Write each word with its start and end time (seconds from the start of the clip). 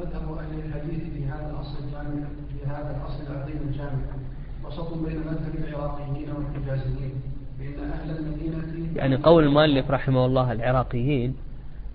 مذهب 0.00 0.38
أهل 0.38 0.58
الحديث 0.66 1.02
في 1.14 1.24
هذا 1.24 1.50
الأصل 1.50 1.84
الجامع 1.84 2.26
في 2.48 2.66
هذا 2.66 2.96
الأصل 2.96 3.32
العظيم 3.32 3.56
الجامع. 3.68 4.00
وسط 4.64 4.94
بين 4.94 5.18
مذهب 5.18 5.54
العراقيين 5.54 6.28
والحجازيين. 6.30 7.22
بأن 7.58 7.90
أهل 7.90 8.10
المدينة 8.10 8.96
يعني 8.96 9.16
قول 9.16 9.44
المؤلف 9.44 9.90
رحمه 9.90 10.26
الله 10.26 10.52
العراقيين 10.52 11.36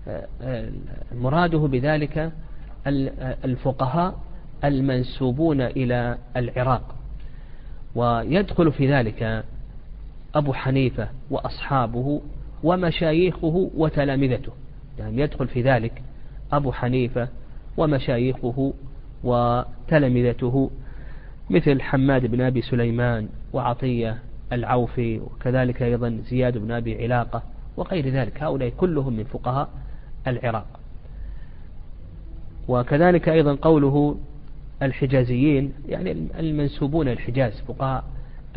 آه، 0.08 0.26
آه، 0.42 0.70
مراده 1.14 1.58
بذلك 1.58 2.32
الفقهاء 3.44 4.18
المنسوبون 4.64 5.60
إلى 5.60 6.18
العراق. 6.36 6.94
ويدخل 7.94 8.72
في 8.72 8.92
ذلك 8.92 9.44
أبو 10.34 10.52
حنيفة 10.52 11.08
وأصحابه 11.30 12.20
ومشايخه 12.62 13.70
وتلامذته. 13.76 14.52
يعني 14.98 15.22
يدخل 15.22 15.48
في 15.48 15.62
ذلك 15.62 16.02
أبو 16.52 16.72
حنيفة 16.72 17.28
ومشايخه 17.76 18.74
وتلامذته 19.24 20.70
مثل 21.50 21.80
حماد 21.80 22.26
بن 22.26 22.40
أبي 22.40 22.62
سليمان 22.62 23.28
وعطية 23.52 24.18
العوفي 24.52 25.18
وكذلك 25.18 25.82
أيضا 25.82 26.20
زياد 26.30 26.58
بن 26.58 26.72
أبي 26.72 27.02
علاقة 27.04 27.42
وغير 27.76 28.08
ذلك. 28.08 28.42
هؤلاء 28.42 28.68
كلهم 28.68 29.16
من 29.16 29.24
فقهاء 29.24 29.68
العراق. 30.26 30.66
وكذلك 32.68 33.28
أيضا 33.28 33.54
قوله 33.54 34.16
الحجازيين 34.82 35.72
يعني 35.88 36.28
المنسوبون 36.38 37.08
الحجاز 37.08 37.60
فقهاء 37.60 38.04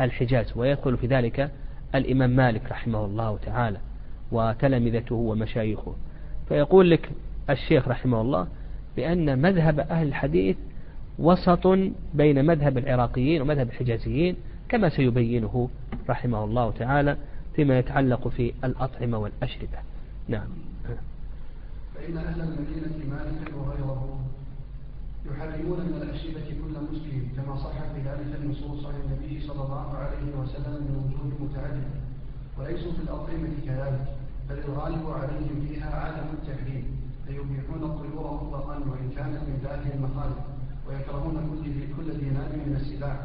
الحجاز. 0.00 0.56
ويدخل 0.56 0.96
في 0.96 1.06
ذلك 1.06 1.50
الإمام 1.94 2.30
مالك 2.30 2.62
رحمه 2.70 3.04
الله 3.04 3.38
تعالى 3.46 3.78
وتلامذته 4.32 5.14
ومشايخه. 5.14 5.94
فيقول 6.48 6.90
لك 6.90 7.10
الشيخ 7.50 7.88
رحمه 7.88 8.20
الله 8.20 8.46
بأن 9.00 9.42
مذهب 9.42 9.80
أهل 9.80 10.06
الحديث 10.06 10.56
وسط 11.18 11.66
بين 12.14 12.44
مذهب 12.44 12.78
العراقيين 12.78 13.42
ومذهب 13.42 13.68
الحجازيين 13.68 14.36
كما 14.68 14.88
سيبينه 14.88 15.68
رحمه 16.08 16.44
الله 16.44 16.70
تعالى 16.70 17.16
فيما 17.56 17.78
يتعلق 17.78 18.28
في 18.28 18.52
الأطعمة 18.64 19.18
والأشربة. 19.18 19.78
نعم. 20.28 20.48
فإن 21.94 22.16
أهل 22.16 22.40
المدينة 22.40 23.10
مالك 23.10 23.52
وغيره 23.56 24.20
يحرمون 25.26 25.78
من 25.80 26.02
الأشربة 26.02 26.44
كل 26.44 26.74
مسلم 26.92 27.28
كما 27.36 27.56
صح 27.56 27.72
في 27.72 28.00
ذلك 28.00 28.40
النصوص 28.42 28.86
عن 28.86 28.94
النبي 29.04 29.40
صلى 29.46 29.62
الله 29.64 29.96
عليه 29.96 30.36
وسلم 30.42 30.72
من 30.72 30.94
وجوه 31.04 31.48
متعددة 31.48 32.00
وليسوا 32.58 32.92
في 32.92 33.02
الأطعمة 33.02 33.48
كذلك 33.66 34.06
بل 34.50 34.58
الغالب 34.58 35.10
عليهم 35.10 35.66
فيها 35.68 35.90
عدم 35.96 36.26
التحريم. 36.32 36.99
فيبيحون 37.30 37.82
الطيور 37.90 38.26
مطلقا 38.34 38.76
وإن 38.90 39.10
كانت 39.16 39.42
من 39.48 39.58
داخل 39.62 39.90
المخالف 39.94 40.38
ويكرهون 40.88 41.36
كل 41.50 41.72
كل 41.96 42.20
دينار 42.20 42.50
من 42.66 42.76
السلاح 42.80 43.16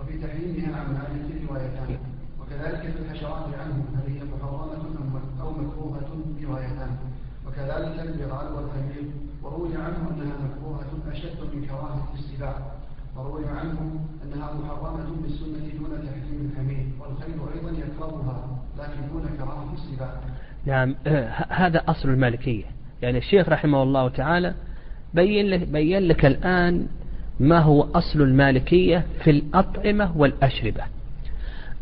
وفي 0.00 0.18
تحريمها 0.18 0.76
عن 0.76 0.86
مالك 0.94 1.48
روايتان. 1.48 1.98
وكذلك 2.40 2.80
في 2.80 2.98
الحشرات 3.02 3.46
عنهم 3.60 3.84
هل 3.96 4.12
هي 4.12 4.20
محرمة 4.32 5.22
أو 5.40 5.50
مكروهة 5.50 6.10
روايتان. 6.42 6.90
وكذلك 7.46 8.00
البغال 8.00 8.46
والخمير. 8.54 9.04
وروي 9.42 9.76
عنه 9.76 10.02
أنها 10.10 10.34
مكروهة 10.46 10.90
أشد 11.12 11.40
من 11.54 11.64
كراهة 11.66 12.08
السباع. 12.14 12.56
وروي 13.16 13.48
عنه 13.48 14.00
أنها 14.24 14.52
محرمة 14.54 15.08
بالسنة 15.22 15.68
دون 15.78 15.92
تحريم 16.06 16.50
الحمير 16.52 16.86
والخيل 17.00 17.40
أيضا 17.54 17.70
يكرهها 17.70 18.48
لكن 18.78 19.00
دون 19.12 19.28
كراهة 19.38 19.74
السباع. 19.74 20.14
نعم 20.66 20.94
هذا 21.62 21.78
أصل 21.88 22.08
المالكية. 22.08 22.79
يعني 23.02 23.18
الشيخ 23.18 23.48
رحمه 23.48 23.82
الله 23.82 24.08
تعالى 24.08 24.54
بين 25.14 25.46
لك, 25.46 25.68
بين 25.68 26.02
لك 26.02 26.26
الآن 26.26 26.86
ما 27.40 27.58
هو 27.58 27.82
أصل 27.82 28.22
المالكية 28.22 29.06
في 29.24 29.30
الأطعمة 29.30 30.16
والأشربة. 30.16 30.82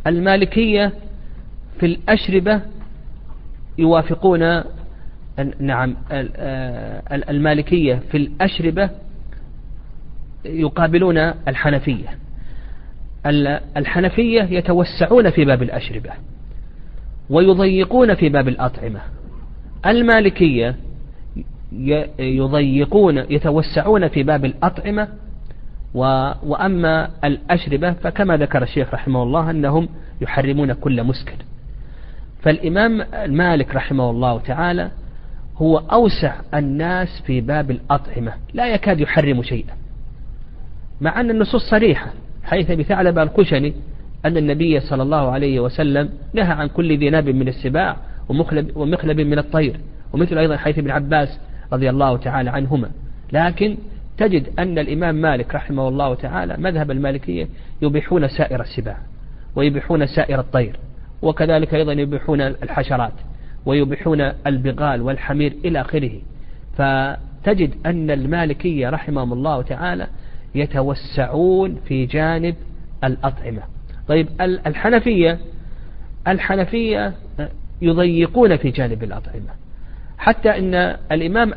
المالكية 0.06 0.92
في 1.80 1.86
الأشربة 1.86 2.60
يوافقون 3.78 4.62
نعم 5.58 5.96
آه، 6.12 7.02
المالكية 7.30 8.02
في 8.10 8.16
الأشربة 8.16 8.90
يقابلون 10.44 11.18
الحنفية. 11.48 12.18
الحنفية 13.76 14.42
يتوسعون 14.42 15.30
في 15.30 15.44
باب 15.44 15.62
الأشربة 15.62 16.10
ويضيقون 17.30 18.14
في 18.14 18.28
باب 18.28 18.48
الأطعمة. 18.48 19.00
المالكية 19.86 20.76
يضيقون 22.18 23.18
يتوسعون 23.18 24.08
في 24.08 24.22
باب 24.22 24.44
الأطعمة 24.44 25.08
وأما 25.94 27.10
الأشربة 27.24 27.92
فكما 27.92 28.36
ذكر 28.36 28.62
الشيخ 28.62 28.94
رحمه 28.94 29.22
الله 29.22 29.50
أنهم 29.50 29.88
يحرمون 30.20 30.72
كل 30.72 31.04
مسكر. 31.04 31.36
فالإمام 32.42 33.04
مالك 33.26 33.74
رحمه 33.74 34.10
الله 34.10 34.38
تعالى 34.38 34.90
هو 35.56 35.78
أوسع 35.78 36.34
الناس 36.54 37.22
في 37.26 37.40
باب 37.40 37.70
الأطعمة 37.70 38.32
لا 38.54 38.74
يكاد 38.74 39.00
يحرم 39.00 39.42
شيئا. 39.42 39.74
مع 41.00 41.20
أن 41.20 41.30
النصوص 41.30 41.70
صريحة 41.70 42.10
حيث 42.44 42.70
بثعلب 42.70 43.18
الخشني 43.18 43.74
أن 44.24 44.36
النبي 44.36 44.80
صلى 44.80 45.02
الله 45.02 45.30
عليه 45.30 45.60
وسلم 45.60 46.10
نهى 46.34 46.52
عن 46.52 46.68
كل 46.68 46.98
ذي 46.98 47.10
ناب 47.10 47.28
من 47.28 47.48
السباع 47.48 47.96
ومخلب, 48.28 48.76
ومخلب 48.76 49.20
من 49.20 49.38
الطير 49.38 49.80
ومثل 50.12 50.38
أيضا 50.38 50.56
حيث 50.56 50.78
ابن 50.78 50.90
عباس 50.90 51.40
رضي 51.72 51.90
الله 51.90 52.16
تعالى 52.16 52.50
عنهما. 52.50 52.90
لكن 53.32 53.76
تجد 54.18 54.48
أن 54.58 54.78
الإمام 54.78 55.14
مالك 55.14 55.54
رحمه 55.54 55.88
الله 55.88 56.14
تعالى 56.14 56.56
مذهب 56.58 56.90
المالكية 56.90 57.48
يبيحون 57.82 58.28
سائر 58.28 58.60
السباع 58.60 58.96
ويبيحون 59.56 60.06
سائر 60.06 60.40
الطير 60.40 60.76
وكذلك 61.22 61.74
أيضا 61.74 61.92
يبيحون 61.92 62.40
الحشرات 62.40 63.12
ويبيحون 63.66 64.20
البغال 64.46 65.02
والحمير 65.02 65.52
إلى 65.64 65.80
آخره. 65.80 66.12
فتجد 66.76 67.70
أن 67.86 68.10
المالكية 68.10 68.90
رحمهم 68.90 69.32
الله 69.32 69.62
تعالى 69.62 70.06
يتوسعون 70.54 71.80
في 71.88 72.06
جانب 72.06 72.54
الأطعمة. 73.04 73.62
طيب 74.08 74.28
الحنفية 74.40 75.38
الحنفية 76.28 77.12
يضيقون 77.82 78.56
في 78.56 78.70
جانب 78.70 79.04
الأطعمة. 79.04 79.50
حتى 80.18 80.58
أن 80.58 80.74
الإمام 81.12 81.52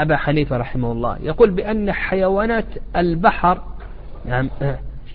أبا 0.00 0.16
حنيفة 0.16 0.56
رحمه 0.56 0.92
الله 0.92 1.18
يقول 1.22 1.50
بأن 1.50 1.92
حيوانات 1.92 2.64
البحر 2.96 3.62
يعني 4.28 4.48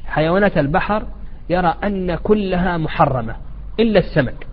حيوانات 0.05 0.57
البحر 0.57 1.03
يرى 1.49 1.75
أن 1.83 2.15
كلها 2.15 2.77
محرمة 2.77 3.35
إلا 3.79 3.99
السمك. 3.99 4.47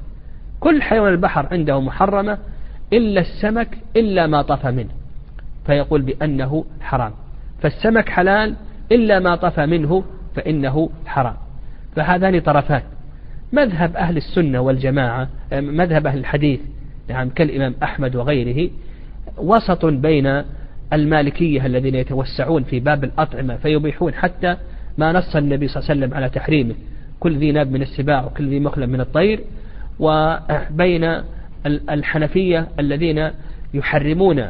كل 0.60 0.82
حيوان 0.82 1.12
البحر 1.12 1.46
عنده 1.52 1.80
محرمة 1.80 2.38
إلا 2.92 3.20
السمك 3.20 3.78
إلا 3.96 4.26
ما 4.26 4.42
طفى 4.42 4.70
منه. 4.70 4.90
فيقول 5.66 6.02
بأنه 6.02 6.64
حرام. 6.80 7.12
فالسمك 7.62 8.08
حلال 8.08 8.54
إلا 8.92 9.18
ما 9.20 9.36
طفى 9.36 9.66
منه 9.66 10.04
فإنه 10.34 10.90
حرام. 11.06 11.34
فهذان 11.96 12.40
طرفان. 12.40 12.82
مذهب 13.52 13.96
أهل 13.96 14.16
السنة 14.16 14.60
والجماعة 14.60 15.28
مذهب 15.52 16.06
أهل 16.06 16.18
الحديث 16.18 16.60
نعم 17.08 17.28
كالإمام 17.28 17.74
أحمد 17.82 18.16
وغيره 18.16 18.70
وسط 19.38 19.86
بين 19.86 20.42
المالكية 20.92 21.66
الذين 21.66 21.94
يتوسعون 21.94 22.62
في 22.62 22.80
باب 22.80 23.04
الأطعمة 23.04 23.56
فيبيحون 23.56 24.14
حتى 24.14 24.56
ما 24.98 25.12
نص 25.12 25.36
النبي 25.36 25.68
صلى 25.68 25.80
الله 25.80 25.90
عليه 25.90 26.00
وسلم 26.00 26.14
على 26.14 26.28
تحريمه. 26.28 26.74
كل 27.20 27.38
ذي 27.38 27.52
ناب 27.52 27.72
من 27.72 27.82
السباع 27.82 28.24
وكل 28.24 28.48
ذي 28.48 28.60
مخلب 28.60 28.88
من 28.88 29.00
الطير. 29.00 29.40
وبين 30.00 31.22
الحنفية 31.66 32.68
الذين 32.78 33.30
يحرمون 33.74 34.44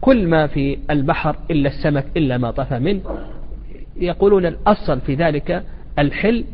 كل 0.00 0.26
ما 0.26 0.46
في 0.46 0.78
البحر 0.90 1.36
إلا 1.50 1.68
السمك 1.68 2.04
إلا 2.16 2.38
ما 2.38 2.50
طفى 2.50 2.78
منه. 2.78 3.00
يقولون 3.96 4.46
الأصل 4.46 5.00
في 5.00 5.14
ذلك 5.14 5.62
الحل 5.98 6.44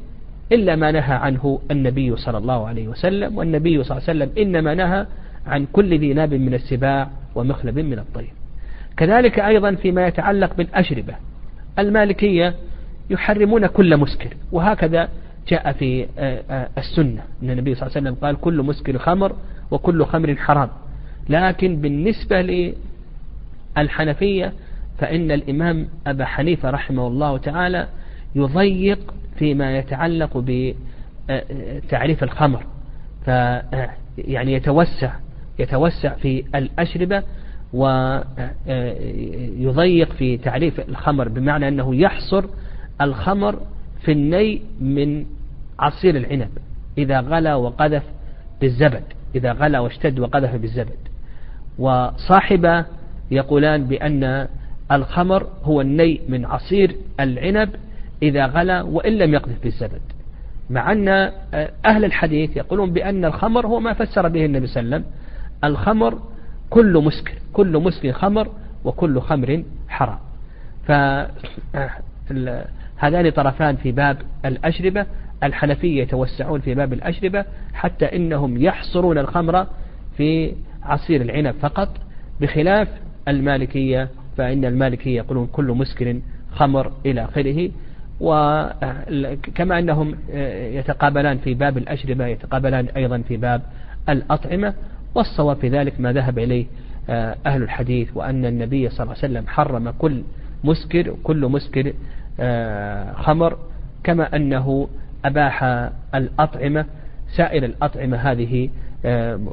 إلا 0.53 0.77
ما 0.77 0.91
نهى 0.91 1.15
عنه 1.15 1.61
النبي 1.71 2.17
صلى 2.17 2.39
الله 2.39 2.69
عليه 2.69 2.89
وسلم. 2.89 3.39
والنبي 3.39 3.85
صلى 3.85 3.99
الله 3.99 4.09
عليه 4.09 4.25
وسلم 4.25 4.43
إنما 4.43 4.75
نهى 4.75 5.07
عن 5.47 5.67
كل 5.73 5.99
ذي 5.99 6.15
ناب 6.15 6.35
من 6.35 6.55
السباع 6.55 7.11
ومخلب 7.35 7.79
من 7.79 7.99
الطير. 7.99 8.33
كذلك 8.97 9.39
أيضا 9.39 9.75
فيما 9.75 10.07
يتعلق 10.07 10.55
بالأشربة. 10.55 11.15
المالكية 11.79 12.55
يحرمون 13.11 13.67
كل 13.67 13.97
مسكر 13.97 14.37
وهكذا 14.53 15.09
جاء 15.49 15.73
في 15.73 16.07
آه، 16.19 16.43
آه، 16.51 16.69
السنة. 16.79 17.23
أن 17.43 17.51
النبي 17.51 17.75
صلى 17.75 17.87
الله 17.87 17.97
عليه 17.97 18.09
وسلم 18.11 18.15
قال 18.15 18.41
كل 18.41 18.63
مسكر 18.63 18.99
خمر 18.99 19.37
وكل 19.71 20.05
خمر 20.05 20.37
حرام. 20.37 20.69
لكن 21.29 21.77
بالنسبة 21.77 22.73
للحنفية 23.77 24.53
فإن 24.99 25.31
الإمام 25.31 25.89
أبا 26.07 26.25
حنيفة 26.25 26.71
رحمه 26.71 27.07
الله 27.07 27.39
تعالى 27.39 27.89
يضيق 28.35 29.15
فيما 29.39 29.79
يتعلق 29.79 30.37
بتعريف 30.37 32.23
آه، 32.23 32.27
الخمر. 32.27 32.67
ف 33.27 33.29
يعني 34.19 34.53
يتوسع. 34.53 35.13
يتوسع 35.59 36.15
في 36.15 36.45
الأشربة 36.55 37.23
ويضيق 38.67 40.13
في 40.13 40.37
تعريف 40.37 40.81
الخمر 40.89 41.29
بمعنى 41.29 41.69
أنه 41.69 41.97
يحصر 41.97 42.45
الخمر 43.01 43.61
في 44.01 44.13
الني 44.13 44.63
من 44.81 45.27
عصير 45.79 46.17
العنب 46.17 46.51
إذا 46.99 47.21
غلى 47.21 47.55
وقذف 47.55 48.03
بالزبد 48.61 49.03
إذا 49.35 49.53
غلى 49.53 49.79
واشتد 49.79 50.19
وقذف 50.19 50.55
بالزبد. 50.55 50.99
وصاحب 51.79 52.85
يقولان 53.31 53.85
بأن 53.85 54.49
الخمر 54.93 55.47
هو 55.63 55.81
الني 55.81 56.21
من 56.29 56.45
عصير 56.45 56.97
العنب 57.21 57.71
إذا 58.23 58.47
غلى 58.47 58.81
وإن 58.81 59.13
لم 59.19 59.35
يقذف 59.35 59.63
بالزبد. 59.63 60.01
مع 60.71 60.93
أن 60.93 61.09
أهل 61.85 62.05
الحديث 62.05 62.57
يقولون 62.57 62.93
بأن 62.93 63.25
الخمر 63.25 63.67
هو 63.67 63.81
ما 63.81 63.93
فسر 63.93 64.29
به 64.29 64.45
النبي 64.45 64.67
صلى 64.67 64.81
الله 64.81 64.97
عليه 64.97 65.05
وسلم 65.05 65.13
الخمر 65.65 66.19
كل 66.71 67.03
مسكر 67.05 67.35
كل 67.53 67.79
مسكر 67.79 68.13
خمر 68.13 68.49
وكل 68.85 69.21
خمر 69.21 69.63
حرام. 69.89 70.19
فهذان 72.99 73.31
طرفان 73.31 73.77
في 73.77 73.93
باب 73.93 74.17
الأشربة 74.45 75.07
الحنفية 75.43 76.03
يتوسعون 76.03 76.61
في 76.61 76.75
باب 76.75 76.93
الأشربة 76.93 77.45
حتى 77.75 78.17
إنهم 78.17 78.63
يحصرون 78.63 79.19
الخمر 79.19 79.67
في 80.17 80.53
عصير 80.83 81.23
العنب 81.23 81.55
فقط 81.61 81.89
بخلاف 82.41 82.89
المالكية 83.29 84.09
فإن 84.37 84.65
المالكية 84.65 85.17
يقولون 85.17 85.47
كل 85.47 85.65
مسكر 85.65 86.21
خمر 86.53 86.93
إلى 87.07 87.25
آخره. 87.25 87.71
وكما 88.21 89.79
أنهم 89.79 90.17
يتقابلان 90.79 91.39
في 91.39 91.55
باب 91.55 91.79
الأشربة 91.79 92.27
يتقابلان 92.27 92.87
أيضا 92.97 93.19
في 93.19 93.37
باب 93.37 93.63
الأطعمة. 94.09 94.75
والصواب 95.15 95.57
في 95.57 95.69
ذلك 95.69 96.01
ما 96.01 96.13
ذهب 96.13 96.39
إليه 96.39 96.67
أهل 97.47 97.63
الحديث 97.63 98.09
وأن 98.15 98.45
النبي 98.47 98.89
صلى 98.89 99.01
الله 99.05 99.17
عليه 99.23 99.33
وسلم 99.33 99.47
حرم 99.47 99.91
كل 99.91 100.23
مسكر 100.65 101.15
كل 101.23 101.47
مسكر 101.47 101.93
خمر 103.15 103.59
كما 104.05 104.37
أنه 104.37 104.89
أباح 105.25 105.65
الأطعمة 106.15 106.87
سائر 107.37 107.65
الأطعمة 107.65 108.17
هذه 108.17 108.69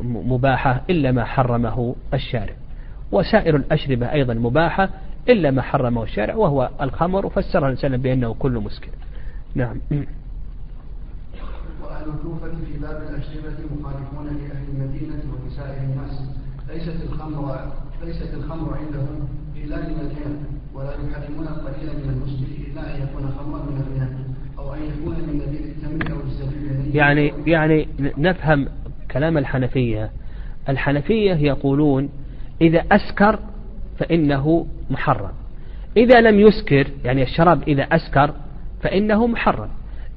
مباحة 0.04 0.81
إلا 0.90 1.12
ما 1.12 1.24
حرمه 1.25 1.96
الشارع. 2.13 2.54
وسائر 3.12 3.56
الأشربة 3.56 4.12
أيضا 4.12 4.34
مباحة 4.34 4.90
إلا 5.30 5.52
ما 5.52 5.62
حرمه 5.62 6.04
الشارع 6.04 6.36
وهو 6.36 6.69
الخمر 6.81 7.25
وفسرها 7.25 7.66
الإنسان 7.66 7.98
بأنه 7.98 8.34
كل 8.34 8.52
مسكر. 8.52 8.90
نعم. 9.56 9.81
وأهل 12.01 12.09
الكوفة 12.09 12.48
في 12.48 12.80
باب 12.81 13.01
الأشربة 13.01 13.57
مخالفون 13.80 14.25
لأهل 14.25 14.65
المدينة 14.74 15.21
ولسائر 15.31 15.83
الناس. 15.83 16.21
ليست 16.69 17.03
الخمر 17.03 17.71
ليست 18.06 18.33
الخمر 18.33 18.77
عندهم 18.77 19.27
إلا 19.57 19.75
العنب 19.75 20.38
ولا 20.74 20.89
يحرمون 20.89 21.48
القليل 21.48 21.89
من 21.89 22.09
المسكر 22.09 22.71
إلا 22.71 22.95
أن 22.95 23.01
يكون 23.01 23.31
خمرا 23.39 23.63
من 23.63 23.83
العنب 23.88 24.36
أو 24.59 24.74
أن 24.74 24.80
يكون 24.83 25.15
من 25.15 25.36
نبيذ 25.36 25.62
التمر 25.62 26.15
أو 26.15 26.19
الزبيب 26.21 26.95
يعني 26.95 27.33
يعني 27.45 27.88
نفهم 28.00 28.68
كلام 29.12 29.38
الحنفية. 29.38 30.12
الحنفية 30.69 31.33
يقولون 31.33 32.09
إذا 32.62 32.83
أسكر 32.92 33.39
فإنه 34.00 34.68
محرم. 34.89 35.31
إذا 35.98 36.21
لم 36.21 36.39
يسكر 36.39 36.88
يعني 37.03 37.24
الشراب 37.24 37.63
إذا 37.68 37.83
أسكر 37.83 38.33
فإنه 38.81 39.27
محرم. 39.27 39.69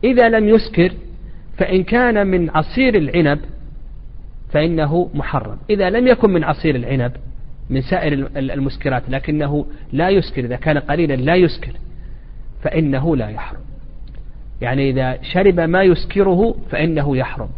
إذا 0.04 0.28
لم 0.28 0.48
يسكر 0.48 0.92
فإن 1.56 1.82
كان 1.82 2.26
من 2.26 2.50
عصير 2.50 2.94
العنب 2.94 3.40
فإنه 4.52 5.10
محرم. 5.14 5.58
إذا 5.70 5.90
لم 5.90 6.06
يكن 6.06 6.30
من 6.30 6.44
عصير 6.44 6.76
العنب 6.76 7.12
من 7.70 7.82
سائر 7.82 8.12
المسكرات 8.36 9.02
لكنه 9.08 9.66
لا 9.92 10.10
يسكر 10.10 10.44
إذا 10.44 10.56
كان 10.56 10.78
قليلا 10.78 11.14
لا 11.14 11.34
يسكر 11.34 11.72
فإنه 12.62 13.16
لا 13.16 13.28
يحرم. 13.28 13.60
يعني 14.60 14.90
إذا 14.90 15.22
شرب 15.22 15.60
ما 15.60 15.82
يسكره 15.82 16.54
فإنه 16.70 17.16
يحرم. 17.16 17.48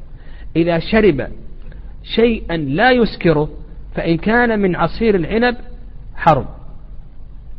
إذا 0.57 0.79
شرب 0.79 1.29
شيئا 2.03 2.57
لا 2.57 2.91
يسكره 2.91 3.49
فإن 3.95 4.17
كان 4.17 4.59
من 4.59 4.77
عصير 4.77 5.15
العنب 5.15 5.57
حرم. 6.17 6.47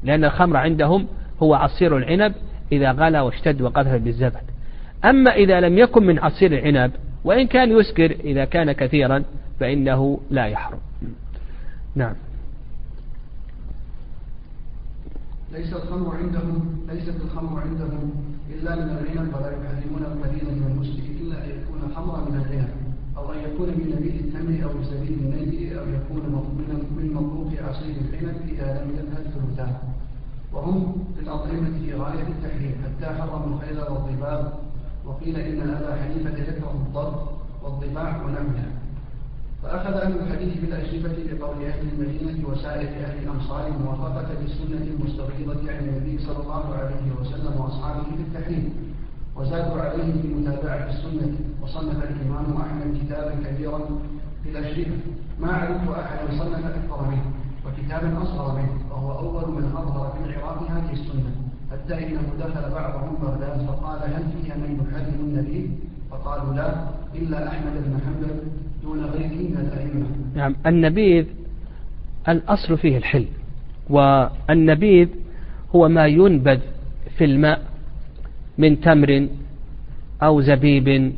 لأن 0.04 0.25
الخمر 0.25 0.57
عندهم 0.57 1.07
هو 1.44 1.54
عصير 1.54 1.98
العنب 1.98 2.34
إذا 2.72 2.92
غلى 2.92 3.19
واشتد 3.19 3.62
وقذف 3.62 4.01
بالزبد. 4.01 4.56
أما 5.05 5.31
إذا 5.31 5.59
لم 5.59 5.77
يكن 5.77 6.03
من 6.03 6.19
عصير 6.19 6.51
العنب 6.51 6.91
وإن 7.23 7.47
كان 7.47 7.71
يسكر 7.71 8.11
إذا 8.11 8.45
كان 8.45 8.71
كثيرا 8.71 9.23
فإنه 9.59 10.19
لا 10.29 10.45
يحرم. 10.45 10.79
نعم. 11.95 12.13
ليس 15.51 15.73
الخمر 15.73 16.15
عندهم 16.15 16.85
ليست 16.89 17.15
الخمر 17.25 17.59
عندهم 17.61 18.11
إلا 18.49 18.75
من 18.75 18.97
العنب 18.97 19.33
ولا 19.35 19.51
يحرمون 19.51 20.03
القليل 20.03 20.45
من 20.45 20.71
المسلم 20.71 21.05
إلا 21.21 21.45
أن 21.45 21.50
يكون 21.50 21.95
خمرا 21.95 22.19
من 22.29 22.35
العنب 22.35 22.69
أو 23.17 23.33
أن 23.33 23.39
يكون 23.39 23.67
من 23.69 23.95
نبيذ 23.95 24.15
التمر 24.23 24.71
أو 24.71 24.83
زبيب 24.83 25.17
النيل 25.19 25.77
أو 25.77 25.85
يكون 25.89 26.23
من 26.97 27.11
مطبوخ 27.13 27.53
عصير 27.69 27.95
العنب 28.09 28.35
إذا 28.50 28.83
لم 28.83 28.89
يذهب 28.91 29.23
ثلثان 29.33 29.73
وهم 30.53 31.05
في 31.15 31.21
الأطعمة 31.23 31.69
في 31.79 31.93
غاية 31.93 32.27
التحريم 32.27 32.75
حتى 32.83 33.05
حرموا 33.05 33.57
الخيل 33.57 33.79
والضباب 33.79 34.53
وقيل 35.07 35.36
إن 35.39 35.62
أبا 35.69 35.95
حنيفة 36.01 36.38
يكره 36.38 36.71
الضرب 36.88 37.15
والضباع 37.63 38.21
ونحوها 38.25 38.68
فأخذ 39.63 39.94
أهل 39.94 40.19
الحديث 40.19 40.57
بالأجوبة 40.62 41.15
بقول 41.31 41.65
أهل 41.65 41.88
المدينة 41.94 42.50
وسائر 42.50 42.89
أهل 43.06 43.18
الأمصار 43.24 43.71
موافقة 43.86 44.27
بالسنة 44.42 44.88
المستفيضة 44.94 45.71
عن 45.71 45.83
النبي 45.88 46.19
صلى 46.19 46.44
الله 46.44 46.74
عليه 46.74 47.12
وسلم 47.21 47.62
وأصحابه 47.62 48.04
بالتحريم 48.18 48.74
وزادوا 49.36 49.81
عليه 49.81 50.13
بمتابعة 50.24 50.89
السنة 50.89 51.36
وصنف 51.62 52.03
الإمام 52.03 52.57
أحمد 52.62 52.98
كتابا 53.01 53.36
كبيرا 53.50 53.80
في 54.44 54.50
الأشرفة 54.50 54.98
ما 55.39 55.51
علمت 55.51 55.89
أحدا 55.89 56.38
صنف 56.39 56.65
أكثر 56.65 57.07
منه 57.12 57.25
وكتابا 57.65 58.24
أصغر 58.24 58.56
منه 58.56 58.74
وهو 58.92 59.19
أول 59.19 59.51
من 59.51 59.65
أظهر 59.75 60.13
في 60.18 60.30
العراق 60.30 60.71
هذه 60.71 60.94
السنة. 60.94 61.31
حتى 61.71 61.93
إنه 61.93 62.21
دخل 62.39 62.71
بعضهم 62.71 63.15
بغداد 63.21 63.65
فقال 63.67 64.13
هل 64.13 64.23
فيها 64.31 64.57
من 64.57 64.87
يحرم 64.91 65.19
النبي 65.19 65.69
فقالوا 66.11 66.53
لا 66.53 66.87
إلا 67.15 67.47
أحمد 67.47 67.73
بن 67.73 67.99
حنبل 68.05 68.39
دون 68.83 69.05
غيره 69.05 69.49
من 69.49 69.57
الأئمة. 69.57 70.05
نعم 70.35 70.55
النبيذ 70.65 71.25
الأصل 72.29 72.77
فيه 72.77 72.97
الحل 72.97 73.25
والنبيذ 73.89 75.07
هو 75.75 75.89
ما 75.89 76.07
ينبذ 76.07 76.59
في 77.17 77.25
الماء 77.25 77.62
من 78.57 78.81
تمر 78.81 79.27
أو 80.24 80.41
زبيب 80.41 81.13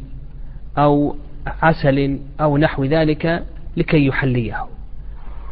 أو 0.78 1.16
عسل 1.62 2.20
أو 2.42 2.58
نحو 2.58 2.84
ذلك 2.84 3.44
لكي 3.78 4.06
يحليه. 4.06 4.66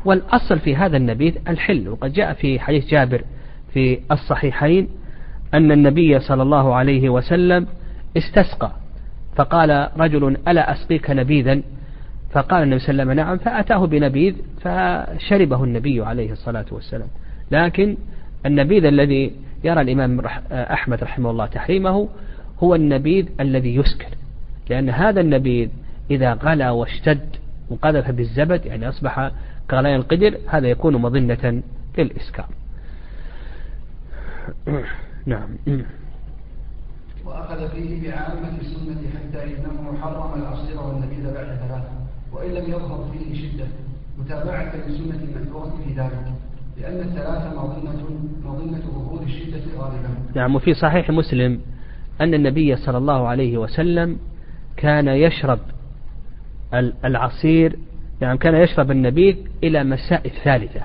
والأصل 0.05 0.59
في 0.59 0.75
هذا 0.75 0.97
النبيذ 0.97 1.35
الحل 1.47 1.89
وقد 1.89 2.13
جاء 2.13 2.33
في 2.33 2.59
حديث 2.59 2.87
جابر 2.87 3.23
في 3.77 3.99
الصحيحين 4.11 4.87
أن 5.53 5.71
النبي 5.71 6.19
صلى 6.19 6.43
الله 6.43 6.75
عليه 6.75 7.09
وسلم 7.09 7.67
استسقى. 8.17 8.71
فقال 9.35 9.89
رجل 9.97 10.37
ألا 10.47 10.71
أسقيك 10.71 11.11
نبيذا؟ 11.11 11.61
فقال 12.31 12.63
النبي 12.63 12.79
صلى 12.79 12.89
الله 12.89 13.03
عليه 13.03 13.13
وسلم 13.13 13.25
نعم. 13.25 13.37
فأتاه 13.37 13.85
بنبيذ 13.85 14.35
فشربه 14.61 15.63
النبي 15.63 16.05
عليه 16.05 16.31
الصلاة 16.31 16.65
والسلام. 16.71 17.07
لكن 17.51 17.97
النبيذ 18.45 18.85
الذي 18.85 19.31
يرى 19.63 19.81
الإمام 19.81 20.21
أحمد 20.51 21.03
رحمه 21.03 21.31
الله 21.31 21.45
تحريمه 21.45 22.09
هو 22.63 22.75
النبيذ 22.75 23.25
الذي 23.39 23.75
يسكر 23.75 24.09
لأن 24.69 24.89
هذا 24.89 25.21
النبيذ 25.21 25.69
إذا 26.11 26.33
غلى 26.33 26.69
واشتد 26.69 27.35
وقذف 27.69 28.11
بالزبد 28.11 28.65
يعني 28.65 28.89
أصبح 28.89 29.31
كغليان 29.71 29.95
القدر 29.95 30.37
هذا 30.47 30.67
يكون 30.67 30.95
مظنة 30.95 31.61
للإسكار 31.97 32.45
نعم. 35.25 35.49
وأخذ 37.25 37.69
فيه 37.71 38.09
بعامة 38.09 38.57
السنة 38.61 39.01
حتى 39.15 39.43
إنه 39.43 39.97
حرم 40.01 40.41
العصير 40.41 40.81
والنبيذ 40.81 41.33
بعد 41.33 41.45
ثلاثة 41.45 41.89
وإن 42.31 42.51
لم 42.51 42.71
يظهر 42.71 43.11
فيه 43.13 43.35
شدة. 43.35 43.65
متابعة 44.17 44.75
للسنة 44.75 45.19
المذكورة 45.23 45.77
في 45.85 45.93
ذلك 45.93 46.33
لأن 46.81 46.99
الثلاثة 46.99 47.63
مظنة 47.63 48.03
مظنة 48.45 48.79
ظهور 48.79 49.23
الشدة 49.23 49.61
غالبا. 49.77 50.09
نعم 50.35 50.55
وفي 50.55 50.73
صحيح 50.73 51.09
مسلم 51.09 51.61
أن 52.21 52.33
النبي 52.33 52.75
صلى 52.75 52.97
الله 52.97 53.27
عليه 53.27 53.57
وسلم 53.57 54.17
كان 54.77 55.07
يشرب 55.07 55.59
العصير 57.05 57.79
يعني 58.21 58.37
كان 58.37 58.55
يشرب 58.55 58.91
النبيذ 58.91 59.35
إلى 59.63 59.83
مساء 59.83 60.27
الثالثة. 60.27 60.81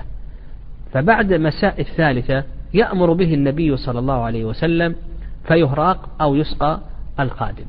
فبعد 0.93 1.33
مساء 1.33 1.81
الثالثة 1.81 2.43
يأمر 2.73 3.13
به 3.13 3.33
النبي 3.33 3.77
صلى 3.77 3.99
الله 3.99 4.23
عليه 4.23 4.45
وسلم 4.45 4.95
فيهراق 5.47 6.09
أو 6.21 6.35
يسقى 6.35 6.79
القادم 7.19 7.65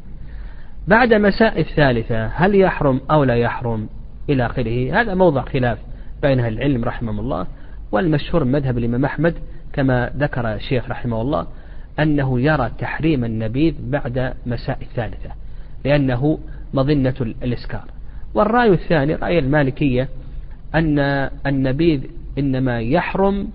بعد 0.89 1.15
مساء 1.15 1.61
الثالثة 1.61 2.27
هل 2.27 2.55
يحرم 2.55 3.01
أو 3.11 3.25
لا 3.25 3.35
يحرم؟ 3.35 3.89
إلى 4.29 4.47
آخره. 4.47 5.01
هذا 5.01 5.15
موضع 5.15 5.43
خلاف 5.43 5.79
بين 6.23 6.41
أهل 6.41 6.53
العلم 6.53 6.85
رحمهم 6.85 7.21
الله 7.21 7.47
والمشهور 7.93 8.45
مذهب 8.45 8.79
الإمام 8.79 9.05
أحمد 9.05 9.35
كما 9.73 10.11
ذكر 10.17 10.55
الشيخ 10.55 10.91
رحمه 10.91 11.21
الله 11.21 11.47
أنه 11.99 12.41
يرى 12.41 12.71
تحريم 12.79 13.25
النبيذ 13.25 13.75
بعد 13.81 14.35
مساء 14.47 14.79
الثالثة 14.83 15.31
لأنه 15.85 16.39
مظنة 16.75 17.15
الإسكار. 17.21 17.85
والرأي 18.35 18.69
الثاني 18.69 19.15
رأي 19.15 19.39
المالكية 19.39 20.09
أن 20.75 20.99
النبيذ 21.47 22.01
إنما 22.39 22.81
يحرم 22.81 23.49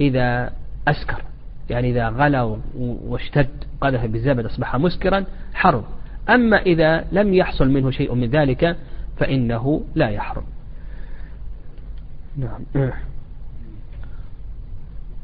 إذا 0.00 0.52
أسكر. 0.88 1.22
يعني 1.70 1.90
إذا 1.90 2.08
غلا 2.08 2.56
واشتد 2.78 3.48
قذف 3.80 4.04
بالزبد 4.04 4.44
أصبح 4.44 4.76
مسكرا 4.76 5.24
حرم. 5.54 5.84
أما 6.28 6.56
إذا 6.56 7.04
لم 7.12 7.34
يحصل 7.34 7.68
منه 7.68 7.90
شيء 7.90 8.14
من 8.14 8.30
ذلك 8.30 8.76
فإنه 9.16 9.82
لا 9.94 10.08
يحرم. 10.08 10.44
نعم. 12.36 12.60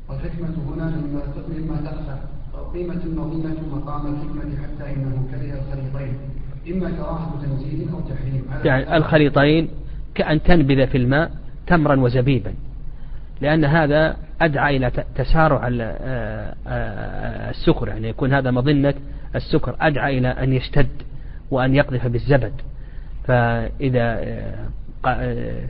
والحكمة 0.08 0.54
هنا 0.74 0.84
مما 0.84 1.22
مما 1.48 1.76
تخفى 1.76 2.16
قيمة 2.74 3.00
المظنة 3.04 3.56
مقام 3.72 4.14
الحكمة 4.14 4.56
حتى 4.62 4.92
إنه 4.92 5.26
كره 5.30 5.62
الخليطين. 5.62 6.14
إما 6.70 6.90
كراهة 6.90 7.40
تنزيل 7.42 7.88
أو 7.92 8.00
تحريم. 8.00 8.44
يعني 8.64 8.96
الخليطين 8.96 9.68
كأن 10.14 10.42
تنبذ 10.42 10.86
في 10.86 10.98
الماء 10.98 11.30
تمرا 11.66 12.00
وزبيبا. 12.00 12.54
لأن 13.40 13.64
هذا 13.64 14.16
أدعى 14.44 14.76
إلى 14.76 14.90
تسارع 15.14 15.68
آه، 15.80 16.54
آه، 16.66 17.50
السكر 17.50 17.88
يعني 17.88 18.08
يكون 18.08 18.34
هذا 18.34 18.50
مظنة 18.50 18.94
السكر. 19.34 19.76
أدعى 19.80 20.18
إلى 20.18 20.28
أن 20.28 20.52
يشتد 20.52 20.88
وأن 21.50 21.74
يقذف 21.74 22.06
بالزبد. 22.06 22.52
فإذا 23.24 24.20
آه، 25.06 25.68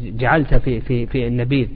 جعلت 0.00 0.54
في 0.54 0.80
في 0.80 1.06
في 1.06 1.26
النبيذ 1.26 1.68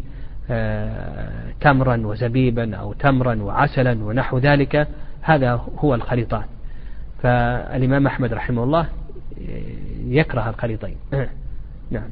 تمرا 1.61 1.97
وزبيبا 1.97 2.77
أو 2.77 2.93
تمرا 2.93 3.43
وعسلا 3.43 4.05
ونحو 4.05 4.39
ذلك 4.39 4.89
هذا 5.23 5.67
هو 5.79 5.95
الخليطان 5.95 6.45
فالإمام 7.23 8.07
أحمد 8.07 8.33
رحمه 8.33 8.65
الله 8.65 8.89
يكره 10.07 10.51
الخليطين 10.51 10.97
نعم. 11.91 12.09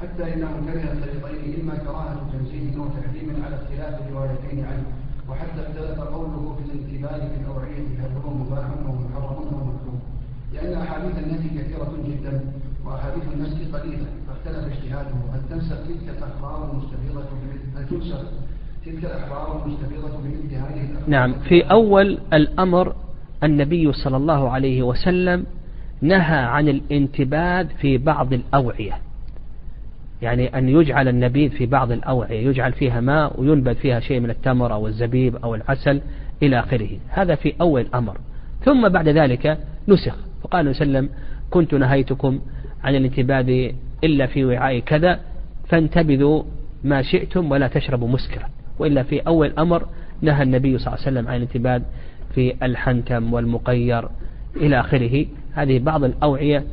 حتى 0.00 0.34
انه 0.34 0.48
كره 0.66 0.92
الفريقين 0.92 1.60
إما 1.60 1.74
كراهة 1.74 2.16
تنزيل 2.32 2.78
أو 2.78 2.84
تحريم 2.88 3.44
على 3.44 3.56
اختلاف 3.56 4.08
الروايتين 4.08 4.64
عنه. 4.64 4.86
وحتى 5.28 5.60
اختلف 5.60 6.00
قوله 6.00 6.56
في 6.56 6.62
الانتباه 6.72 7.18
في 7.28 7.36
الاوعيه 7.40 7.86
هل 8.02 8.10
هو 8.24 8.34
مباح 8.34 8.66
أو 8.86 8.92
محرم 8.92 9.46
أو 9.52 9.64
مكروه. 9.64 10.00
لأن 10.54 10.72
أحاديث 10.82 11.18
النهي 11.18 11.48
كثيرة 11.48 11.92
جدا 12.08 12.40
وأحاديث 12.84 13.24
النسك 13.34 13.74
قليلة. 13.74 14.06
فاختلف 14.28 14.72
اجتهاده. 14.72 15.16
هل 15.32 15.40
تنسخ 15.50 15.76
تلك 15.88 16.16
الأخبار 16.18 16.70
المستفيضة 16.70 17.24
هل 17.76 17.88
تنسخ 17.88 18.20
تلك 18.86 19.04
الأخبار 19.04 19.64
المستفيضة 19.64 20.08
بمثل 20.08 20.54
هذه 20.54 20.88
نعم. 21.06 21.32
في 21.32 21.62
أول 21.62 22.18
الأمر 22.32 22.94
النبي 23.44 23.92
صلى 23.92 24.16
الله 24.16 24.50
عليه 24.50 24.82
وسلم 24.82 25.46
نهى 26.00 26.38
عن 26.38 26.68
الانتباد 26.68 27.68
في 27.80 27.98
بعض 27.98 28.32
الأوعية. 28.32 29.05
يعني 30.22 30.58
أن 30.58 30.68
يجعل 30.68 31.08
النبيذ 31.08 31.50
في 31.50 31.66
بعض 31.66 31.92
الأوعية 31.92 32.46
يجعل 32.46 32.72
فيها 32.72 33.00
ماء 33.00 33.40
وينبذ 33.40 33.74
فيها 33.74 34.00
شيء 34.00 34.20
من 34.20 34.30
التمر 34.30 34.72
أو 34.72 34.86
الزبيب 34.86 35.36
أو 35.36 35.54
العسل 35.54 36.00
إلى 36.42 36.58
آخره. 36.58 36.88
هذا 37.08 37.34
في 37.34 37.54
أول 37.60 37.80
الأمر 37.80 38.18
ثم 38.64 38.88
بعد 38.88 39.08
ذلك 39.08 39.58
نسخ. 39.88 40.16
فقال 40.42 40.68
وسلم 40.68 41.08
كنت 41.50 41.74
نهيتكم 41.74 42.40
عن 42.84 42.94
الانتباذ 42.94 43.70
إلا 44.04 44.26
في 44.26 44.44
وعاء 44.44 44.78
كذا 44.78 45.20
فانتبذوا 45.68 46.42
ما 46.84 47.02
شئتم 47.02 47.50
ولا 47.50 47.68
تشربوا 47.68 48.08
مسكرا. 48.08 48.48
وإلا 48.78 49.02
في 49.02 49.20
أول 49.20 49.52
أمر 49.58 49.86
نهى 50.22 50.42
النبي 50.42 50.78
صلى 50.78 50.86
الله 50.86 51.06
عليه 51.06 51.12
وسلم 51.12 51.28
عن 51.28 51.36
الانتباذ 51.36 51.82
في 52.34 52.54
الحنتم 52.62 53.32
والمقير 53.32 54.08
إلى 54.56 54.80
آخره. 54.80 55.26
هذه 55.52 55.78
بعض 55.78 56.04
الأوعية 56.04 56.64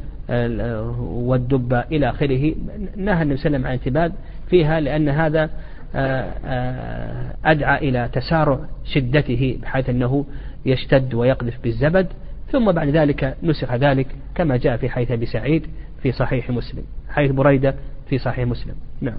والدبة 1.00 1.80
إلى 1.80 2.10
آخره. 2.10 2.56
نهى 2.96 3.22
النبي 3.22 3.38
صلى 3.38 3.48
الله 3.48 3.58
عليه 3.58 3.58
وسلم 3.58 3.66
عن 3.66 3.74
الانتباد 3.74 4.14
فيها 4.50 4.80
لأن 4.80 5.10
هذا 5.10 5.50
آه، 5.96 6.34
آه، 6.46 7.36
أدعى 7.46 7.90
إلى 7.90 8.10
تسارع 8.14 8.60
شدته 8.86 9.60
بحيث 9.62 9.90
أنه 9.90 10.26
يشتد 10.66 11.14
ويقذف 11.14 11.64
بالزبد. 11.64 12.08
ثم 12.52 12.72
بعد 12.72 12.88
ذلك 12.88 13.38
نسخ 13.44 13.74
ذلك 13.74 14.08
كما 14.36 14.58
جاء 14.58 14.78
في 14.78 14.90
حيث 14.90 15.12
أبي 15.12 15.26
سعيد 15.26 15.68
في 16.04 16.12
صحيح 16.12 16.50
مسلم. 16.50 16.84
حيث 17.10 17.32
بريدة 17.32 17.76
في 18.10 18.18
صحيح 18.18 18.48
مسلم. 18.48 18.76
نعم. 19.02 19.18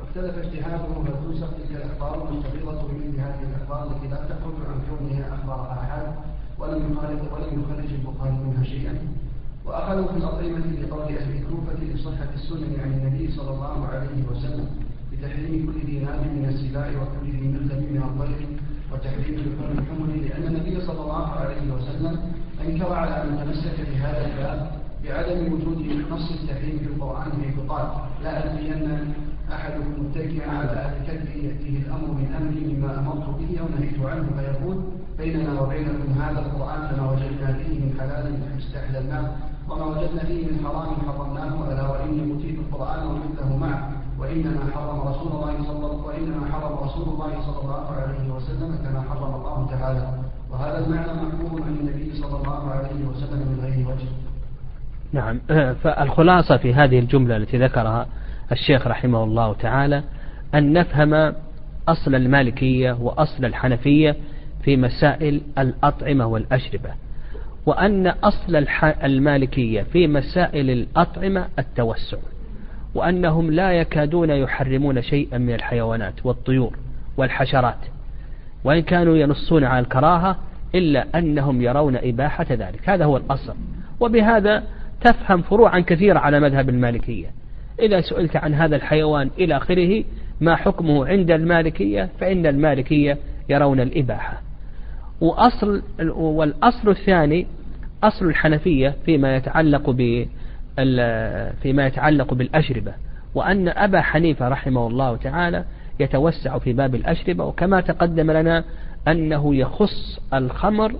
واختلف 0.00 0.38
اجتهاده 0.38 0.76
هل 0.76 1.32
تنسخ 1.32 1.50
تلك 1.50 1.76
الأخبار 1.76 2.28
المستفيضة 2.28 2.88
بمثل 2.88 3.20
هذه 3.20 3.42
الأخبار 3.50 3.96
التي 3.96 4.08
لا 4.08 4.16
تخرج 4.16 4.54
عن 4.68 4.80
كونها 4.88 5.34
أخبار 5.34 5.72
آحاد 5.72 6.14
ولم 6.58 6.92
يخالف 6.92 7.32
ولم 7.32 7.60
يخرج 7.60 7.92
البخاري 7.92 8.32
منها 8.32 8.64
شيئا. 8.64 8.98
وأخذوا 9.70 10.06
في 10.12 10.16
الأطعمة 10.16 10.66
لقول 10.82 11.02
أهل 11.16 11.30
الكوفة 11.36 11.72
لصحة 11.94 12.28
السنن 12.34 12.80
عن 12.82 12.92
النبي 12.92 13.30
صلى 13.32 13.50
الله 13.50 13.86
عليه 13.86 14.22
وسلم 14.30 14.66
بتحريم 15.12 15.72
كل 15.72 15.86
ذي 15.86 15.98
من 16.36 16.44
السباع 16.48 16.86
وكل 16.90 17.30
ذي 17.30 17.48
من 17.48 18.02
الطير 18.02 18.46
وتحريم 18.92 19.34
لحوم 19.36 19.78
الحمر 19.78 20.06
لأن 20.06 20.44
النبي 20.56 20.80
صلى 20.80 21.00
الله 21.00 21.26
عليه 21.26 21.72
وسلم 21.74 22.18
أنكر 22.66 22.92
على 22.92 23.30
من 23.30 23.36
تمسك 23.44 23.76
بهذا 23.90 24.26
الباب 24.26 24.70
بعدم 25.04 25.52
وجود 25.52 25.78
نص 26.10 26.30
التحريم 26.30 26.78
في 26.78 26.86
القرآن 26.86 27.30
حيث 27.42 27.58
قال 27.68 27.86
لا 28.22 28.44
ألقين 28.44 29.14
أحدكم 29.52 30.04
متكئا 30.04 30.50
على 30.50 30.70
أهل 30.70 31.06
كلبه 31.06 31.34
يأتيه 31.48 31.78
الأمر 31.86 32.08
من 32.20 32.28
أمري 32.40 32.74
مما 32.74 32.98
أمرت 32.98 33.28
به 33.38 33.60
أو 33.60 33.66
نهيت 33.78 33.98
عنه 34.04 34.28
فيقول 34.36 34.76
بيننا 35.18 35.60
وبينكم 35.60 36.12
هذا 36.22 36.38
القرآن 36.40 36.88
فما 36.88 37.10
وجدنا 37.10 37.52
فيه 37.52 37.78
من 37.80 37.94
حلال 38.00 38.34
استحللناه 38.58 39.30
وما 39.70 39.84
وجدنا 39.84 40.24
فيه 40.24 40.46
من 40.46 40.64
حرام 40.64 40.88
حرمناه 41.06 41.72
ألا 41.72 41.88
وإني 41.90 42.32
أوتيت 42.32 42.58
القرآن 42.58 43.06
ومثله 43.06 43.56
معه 43.56 43.90
وإنما 44.18 44.60
حرم 44.74 45.00
رسول 45.08 45.32
الله 45.32 45.54
صلى 45.66 45.86
الله 45.86 46.06
وإنما 46.06 46.52
حرم 46.52 46.78
رسول 46.84 47.08
الله 47.08 47.40
صلى 47.46 47.62
الله 47.62 47.86
عليه 47.90 48.30
وسلم 48.34 48.78
كما 48.84 49.02
حرم 49.10 49.34
الله 49.34 49.66
تعالى. 49.70 50.08
وهذا 50.50 50.78
المعنى 50.86 51.12
محفوظ 51.12 51.62
عن 51.62 51.76
النبي 51.80 52.12
صلى 52.14 52.36
الله 52.36 52.70
عليه 52.70 53.06
وسلم 53.06 53.38
من 53.38 53.58
غير 53.64 53.88
وجه. 53.88 54.08
نعم. 55.12 55.38
فالخلاصة 55.74 56.56
في 56.56 56.74
هذه 56.74 56.98
الجملة 56.98 57.36
التي 57.36 57.58
ذكرها 57.58 58.06
الشيخ 58.52 58.86
رحمه 58.86 59.24
الله 59.24 59.54
تعالى 59.54 60.02
أن 60.54 60.72
نفهم 60.72 61.34
أصل 61.88 62.14
المالكية 62.14 62.92
وأصل 62.92 63.44
الحنفية 63.44 64.16
في 64.62 64.76
مسائل 64.76 65.40
الأطعمة 65.58 66.26
والأشربة. 66.26 66.90
وأن 67.66 68.06
أصل 68.06 68.66
المالكية 69.04 69.82
في 69.82 70.06
مسائل 70.06 70.70
الأطعمة 70.70 71.48
التوسع 71.58 72.18
وأنهم 72.94 73.50
لا 73.50 73.72
يكادون 73.72 74.30
يحرمون 74.30 75.02
شيئا 75.02 75.38
من 75.38 75.54
الحيوانات 75.54 76.26
والطيور 76.26 76.76
والحشرات 77.16 77.78
وإن 78.64 78.82
كانوا 78.82 79.16
ينصون 79.16 79.64
على 79.64 79.80
الكراهة 79.80 80.36
إلا 80.74 81.06
أنهم 81.14 81.62
يرون 81.62 81.96
إباحة 81.96 82.46
ذلك. 82.50 82.88
هذا 82.88 83.04
هو 83.04 83.16
الأصل. 83.16 83.54
وبهذا 84.00 84.62
تفهم 85.00 85.42
فروعا 85.42 85.80
كثيرة 85.80 86.18
على 86.18 86.40
مذهب 86.40 86.68
المالكية. 86.68 87.26
إذا 87.80 88.00
سئلت 88.00 88.36
عن 88.36 88.54
هذا 88.54 88.76
الحيوان 88.76 89.30
إلى 89.38 89.56
آخره 89.56 90.04
ما 90.40 90.56
حكمه 90.56 91.06
عند 91.06 91.30
المالكية؟ 91.30 92.08
فإن 92.20 92.46
المالكية 92.46 93.18
يرون 93.48 93.80
الإباحة. 93.80 94.42
وأصل 95.20 95.82
والأصل 96.14 96.88
الثاني 96.88 97.46
أصل 98.02 98.26
الحنفية 98.26 98.94
فيما 99.04 99.36
يتعلق 99.36 99.90
ب 99.90 100.26
فيما 101.62 101.86
يتعلق 101.86 102.34
بالأشربة 102.34 102.92
وأن 103.34 103.68
أبا 103.68 104.00
حنيفة 104.00 104.48
رحمه 104.48 104.86
الله 104.86 105.16
تعالى 105.16 105.64
يتوسع 106.00 106.58
في 106.58 106.72
باب 106.72 106.94
الأشربة 106.94 107.44
وكما 107.44 107.80
تقدم 107.80 108.30
لنا 108.30 108.64
أنه 109.08 109.54
يخص 109.54 110.20
الخمر 110.34 110.92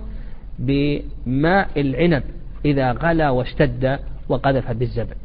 بماء 0.59 1.69
العنب 1.77 2.23
إذا 2.65 2.91
غلا 2.91 3.29
واشتد 3.29 3.99
وقذف 4.29 4.71
بالزبد. 4.71 5.17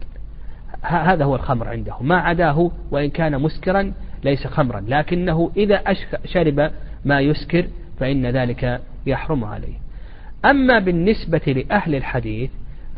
هذا 0.83 1.25
هو 1.25 1.35
الخمر 1.35 1.69
عنده. 1.69 1.95
ما 2.01 2.17
عداه 2.17 2.71
وإن 2.91 3.11
كان 3.11 3.41
مسكرا 3.41 3.93
ليس 4.25 4.47
خمرا 4.47 4.85
لكنه 4.89 5.51
إذا 5.57 5.83
شرب 6.25 6.71
ما 7.05 7.21
يسكر 7.21 7.67
فإن 8.01 8.27
ذلك 8.27 8.81
يحرم 9.07 9.45
عليه. 9.45 9.75
أما 10.45 10.79
بالنسبة 10.79 11.41
لأهل 11.47 11.95
الحديث 11.95 12.51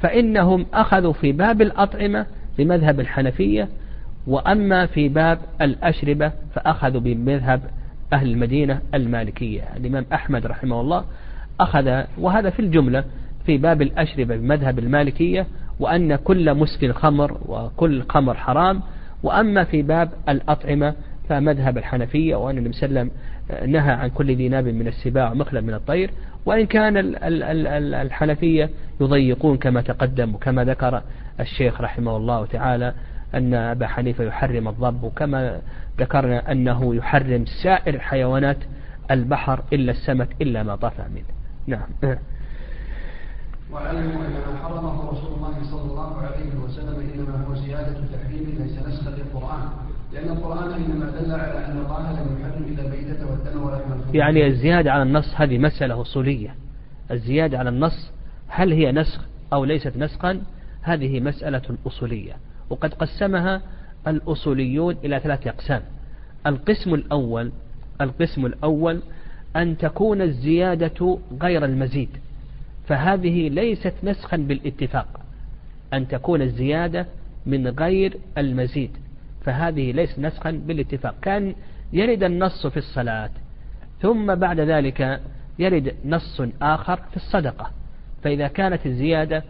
فإنهم 0.02 0.67
أخذوا 0.75 1.12
في 1.12 1.33
باب 1.33 1.62
الأطعمة 1.62 2.26
بمذهب 2.59 3.00
الحنفية 3.00 3.69
وأما 4.26 4.87
في 4.87 5.09
باب 5.09 5.38
الأشربة 5.61 6.33
فأخذوا 6.55 7.00
بمذهب 7.00 7.61
أهل 8.12 8.31
المدينة 8.31 8.81
المالكية. 8.95 9.62
الإمام 9.76 10.07
أحمد 10.12 10.47
رحمه 10.47 10.81
الله 10.81 11.05
أخذ 11.61 12.02
وهذا 12.19 12.50
في 12.50 12.61
الجملة 12.61 13.05
في 13.47 13.59
باب 13.59 13.83
الأشربة 13.83 14.37
بمذهب 14.37 14.78
المالكية 14.78 15.47
وأن 15.81 16.17
كل 16.17 16.55
مسكن 16.55 16.93
خمر 16.93 17.38
وكل 17.47 18.02
خمر 18.09 18.35
حرام 18.35 18.83
وأما 19.23 19.64
في 19.64 19.83
باب 19.83 20.11
الأطعمة 20.28 20.95
فمذهب 21.28 21.78
الحنفية 21.78 22.37
وأن 22.37 22.59
النبي 22.59 22.73
صلى 22.73 22.87
الله 22.88 23.00
عليه 23.00 23.11
وسلم 23.11 23.23
نهى 23.67 23.93
عن 23.93 24.09
كل 24.11 24.37
ذي 24.37 24.49
ناب 24.49 24.67
من 24.69 24.88
السباع 24.88 25.33
ومخلب 25.33 25.64
من 25.64 25.75
الطير 25.75 26.11
وإن 26.47 26.67
كان 26.67 27.14
الحنفية 27.95 28.71
يضيقون 29.00 29.57
كما 29.57 29.81
تقدم 29.81 30.35
وكما 30.35 30.64
ذكر 30.64 31.02
الشيخ 31.40 31.81
رحمه 31.81 32.17
الله 32.17 32.47
تعالى 32.47 32.95
أن 33.35 33.55
أبا 33.55 33.87
حنيفة 33.87 34.25
يحرم 34.25 34.69
الضب 34.69 35.02
وكما 35.02 35.61
ذكرنا 35.99 36.52
أنه 36.52 36.95
يحرم 36.95 37.45
سائر 37.62 37.99
حيوانات 37.99 38.57
البحر 39.11 39.62
إلا 39.73 39.93
السمك 39.93 40.28
إلا 40.43 40.62
ما 40.62 40.76
طفى 40.76 41.02
منه. 41.14 41.25
نعم. 41.67 42.17
واعلموا 43.73 44.26
أن 44.26 44.33
ما 44.33 44.57
حرمه 44.62 45.11
رسول 45.11 45.35
الله 45.37 45.62
صلى 45.71 45.90
الله 45.90 46.17
عليه 46.17 46.64
وسلم 46.64 47.11
إنما 47.14 47.45
هو 47.49 47.55
زيادة 47.55 47.95
تحريم 48.12 48.59
ليس 48.59 48.78
نسخا 48.88 49.11
للقرآن. 49.11 49.69
لأن 50.12 50.29
القرآن 50.29 50.73
إنما 50.73 51.11
دل 51.11 51.33
على 51.33 51.67
أن 51.67 51.79
الله 51.79 52.12
لم 52.12 52.38
يحرم 52.41 52.65
إلا 52.65 52.83
الميته 52.83 53.31
والدم 53.31 53.62
ولحم 53.62 54.15
يعني 54.15 54.47
الزيادة 54.47 54.93
على 54.93 55.03
النص 55.03 55.35
هذه 55.35 55.59
مسألة 55.59 56.00
أصولية. 56.00 56.55
الزيادة 57.11 57.59
على 57.59 57.69
النص 57.69 58.11
هل 58.49 58.73
هي 58.73 58.93
نسخ 58.93 59.21
أو 59.53 59.65
ليست 59.65 59.97
نسخا؟ 59.97 60.43
هذه 60.83 61.21
مسألة 61.21 61.62
أصولية. 61.87 62.37
وقد 62.71 62.95
قسمها 62.95 63.62
الأصوليون 64.07 64.97
إلى 65.05 65.21
ثلاثة 65.21 65.50
أقسام. 65.50 65.83
القسم 66.47 66.95
الأول 66.95 67.53
القسم 68.00 68.47
الأول 68.47 69.00
أن 69.57 69.79
تكون 69.79 70.23
الزيادة 70.23 71.19
غير 71.43 71.65
المزيد. 71.65 72.09
فهذه 72.87 73.49
ليست 73.49 73.95
نسخا 74.03 74.37
بالاتفاق. 74.37 75.21
أن 75.93 76.09
تكون 76.09 76.43
الزيادة 76.43 77.07
من 77.47 77.69
غير 77.69 78.17
المزيد. 78.38 78.91
فهذه 79.49 79.93
ليست 79.93 80.19
نسخا 80.19 80.50
بالاتفاق. 80.50 81.14
كان 81.23 81.55
يرد 81.93 82.23
النص 82.23 82.67
في 82.67 82.76
الصلاة 82.76 83.31
ثم 84.00 84.35
بعد 84.35 84.61
ذلك 84.61 85.21
يرد 85.59 85.95
نص 86.05 86.40
آخر 86.62 86.97
في 86.97 87.17
الصدقة. 87.17 87.71
فإذا 88.23 88.49
كانت 88.49 88.87
الزيادة 88.87 89.43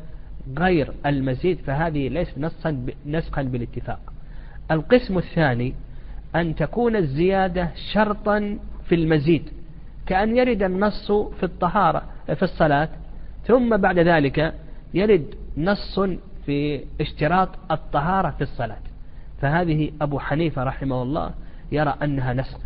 غير 0.58 0.92
المزيد 1.06 1.58
فهذه 1.58 2.08
ليست 2.08 2.38
نسخا 2.38 2.86
نسخا 3.06 3.42
بالاتفاق. 3.42 4.00
القسم 4.70 5.18
الثاني 5.18 5.74
أن 6.36 6.54
تكون 6.54 6.96
الزيادة 6.96 7.70
شرطا 7.92 8.58
في 8.88 8.94
المزيد 8.94 9.48
كأن 10.06 10.36
يرد 10.36 10.62
النص 10.62 11.12
في 11.12 11.42
الطهارة 11.42 12.02
في 12.26 12.42
الصلاة 12.42 12.88
ثم 13.46 13.76
بعد 13.76 13.98
ذلك 13.98 14.54
يرد 14.94 15.34
نص 15.56 16.00
في 16.46 16.84
اشتراط 17.00 17.48
الطهارة 17.70 18.30
في 18.30 18.42
الصلاة. 18.42 18.78
فهذه 19.40 19.90
أبو 20.00 20.18
حنيفة 20.18 20.64
رحمه 20.64 21.02
الله 21.02 21.30
يرى 21.72 21.94
أنها 22.02 22.32
نسخ 22.32 22.58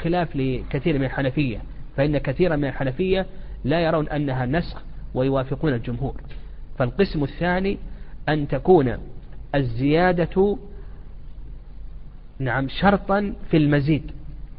خلاف 0.00 0.36
لكثير 0.36 0.98
من 0.98 1.04
الحنفية 1.04 1.58
فإن 1.96 2.18
كثيرا 2.18 2.56
من 2.56 2.64
الحنفية 2.64 3.26
لا 3.64 3.80
يرون 3.80 4.08
أنها 4.08 4.46
نسخ 4.46 4.82
ويوافقون 5.14 5.74
الجمهور. 5.74 6.20
فالقسم 6.78 7.24
الثاني 7.24 7.78
أن 8.28 8.48
تكون 8.48 8.98
الزيادة 9.54 10.56
نعم 12.38 12.68
شرطا 12.68 13.34
في 13.50 13.56
المزيد. 13.56 14.10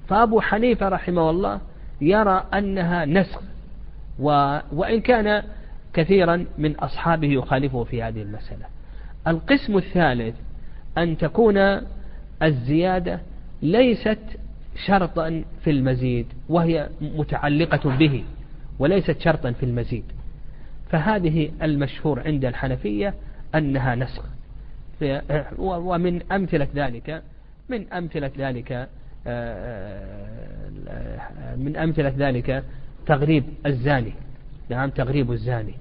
فأبو 0.08 0.42
حنيفة 0.42 0.90
رحمه 0.90 1.30
الله 1.30 1.62
يرى 2.02 2.46
أنها 2.54 3.06
نسخ 3.06 3.42
و 4.20 4.60
وإن 4.72 5.02
كان 5.02 5.44
كثيرا 5.94 6.46
من 6.58 6.76
أصحابه 6.76 7.28
يخالفه 7.28 7.84
في 7.84 8.04
هذه 8.04 8.22
المسألة. 8.22 8.66
القسم 9.28 9.78
الثالث 9.78 10.36
أن 10.98 11.18
تكون 11.18 11.82
الزيادة 12.44 13.20
ليست 13.62 14.20
شرطا 14.86 15.44
في 15.64 15.70
المزيد 15.70 16.26
وهي 16.50 16.90
متعلقة 17.02 17.98
به 17.98 18.24
وليست 18.80 19.20
شرطا 19.20 19.52
في 19.52 19.64
المزيد. 19.64 20.04
فهذه 20.90 21.52
المشهور 21.62 22.20
عند 22.20 22.46
الحنفية 22.46 23.14
أنها 23.56 23.96
نسخ. 23.96 24.24
ومن 25.58 26.32
أمثلة 26.32 26.68
ذلك 26.76 27.22
من 27.70 27.94
أمثلة 27.94 28.32
ذلك 28.38 28.90
من 31.58 31.78
أمثلة 31.78 32.14
ذلك 32.18 32.64
تغريب 33.06 33.44
الزاني. 33.66 34.14
نعم 34.70 34.90
تغريب 34.90 35.32
الزاني. 35.32 35.74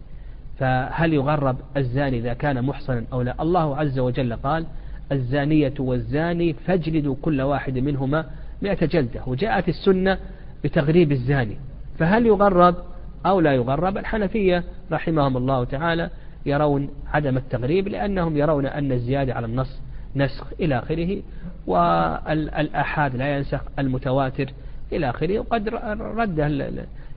فهل 0.59 1.13
يغرب 1.13 1.57
الزاني 1.77 2.19
إذا 2.19 2.35
كان 2.35 2.65
محصنا 2.65 3.05
أو 3.13 3.23
لا؟ 3.23 3.43
الله 3.43 3.77
عز 3.77 3.99
وجل 3.99 4.37
قال 4.37 4.67
الزانية 5.13 5.75
والزاني 5.79 6.53
فاجلدوا 6.53 7.17
كل 7.23 7.41
واحد 7.41 7.79
منهما 7.79 8.27
مئة 8.63 8.87
جلدة 8.87 9.21
وجاءت 9.27 9.69
السنة 9.69 10.19
بتغريب 10.65 11.13
الزاني. 11.13 11.57
فهل 11.99 12.27
يغرب 12.27 12.75
أو 13.27 13.41
لا 13.41 13.55
يغرب؟ 13.55 13.99
الحنفية 13.99 14.65
رحمهم 14.93 15.37
الله 15.37 15.65
تعالى 15.65 16.11
يرون 16.47 16.91
عدم 17.13 17.37
التغريب 17.37 17.89
لأنهم 17.89 18.37
يرون 18.37 18.67
أن 18.67 18.93
الزيادة 18.93 19.35
على 19.35 19.47
النص 19.47 19.81
نسخ 20.17 20.53
إلى 20.61 20.79
آخره 20.79 21.23
والآحاد 21.67 23.17
لا 23.17 23.37
ينسخ 23.37 23.61
المتواتر 23.79 24.53
إلى 24.93 25.11
آخره 25.11 25.39
وقد 25.39 25.69
رد 26.01 26.39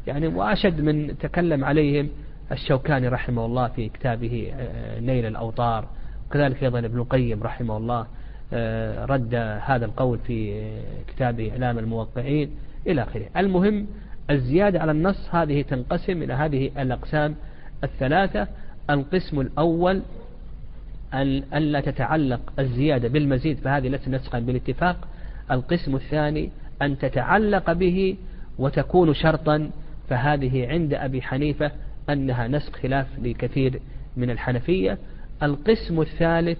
يعني 0.07 0.27
وأشد 0.27 0.81
من 0.81 1.17
تكلم 1.17 1.65
عليهم 1.65 2.09
الشوكاني 2.51 3.07
رحمه 3.07 3.45
الله 3.45 3.67
في 3.67 3.89
كتابه 3.89 4.51
آه، 4.55 4.99
نيل 4.99 5.25
الأوطار. 5.25 5.87
وكذلك 6.29 6.63
أيضا 6.63 6.79
ابن 6.79 6.97
القيم 6.99 7.43
رحمه 7.43 7.77
الله 7.77 8.07
آه، 8.53 9.05
رد 9.05 9.35
هذا 9.65 9.85
القول 9.85 10.19
في 10.19 10.69
كتابه 11.07 11.51
إعلام 11.51 11.79
الموقعين 11.79 12.51
إلى 12.87 13.03
آخره. 13.03 13.25
المهم 13.37 13.87
الزيادة 14.29 14.79
على 14.79 14.91
النص 14.91 15.29
هذه 15.31 15.61
تنقسم 15.61 16.23
إلى 16.23 16.33
هذه 16.33 16.71
الأقسام 16.77 17.35
الثلاثة. 17.83 18.47
القسم 18.89 19.41
الأول 19.41 20.01
أن 21.13 21.43
ألا 21.53 21.81
تتعلق 21.81 22.53
الزيادة 22.59 23.07
بالمزيد 23.07 23.57
فهذه 23.57 23.87
ليست 23.87 24.09
نسخا 24.09 24.39
بالاتفاق. 24.39 25.07
القسم 25.51 25.95
الثاني 25.95 26.49
أن 26.81 26.97
تتعلق 26.97 27.71
به 27.73 28.17
وتكون 28.59 29.13
شرطا 29.13 29.71
فهذه 30.09 30.67
عند 30.67 30.93
أبي 30.93 31.21
حنيفة 31.21 31.71
أنها 32.09 32.47
نسخ 32.47 32.75
خلاف 32.75 33.07
لكثير 33.19 33.81
من 34.17 34.29
الحنفية. 34.29 34.97
القسم 35.43 36.01
الثالث 36.01 36.57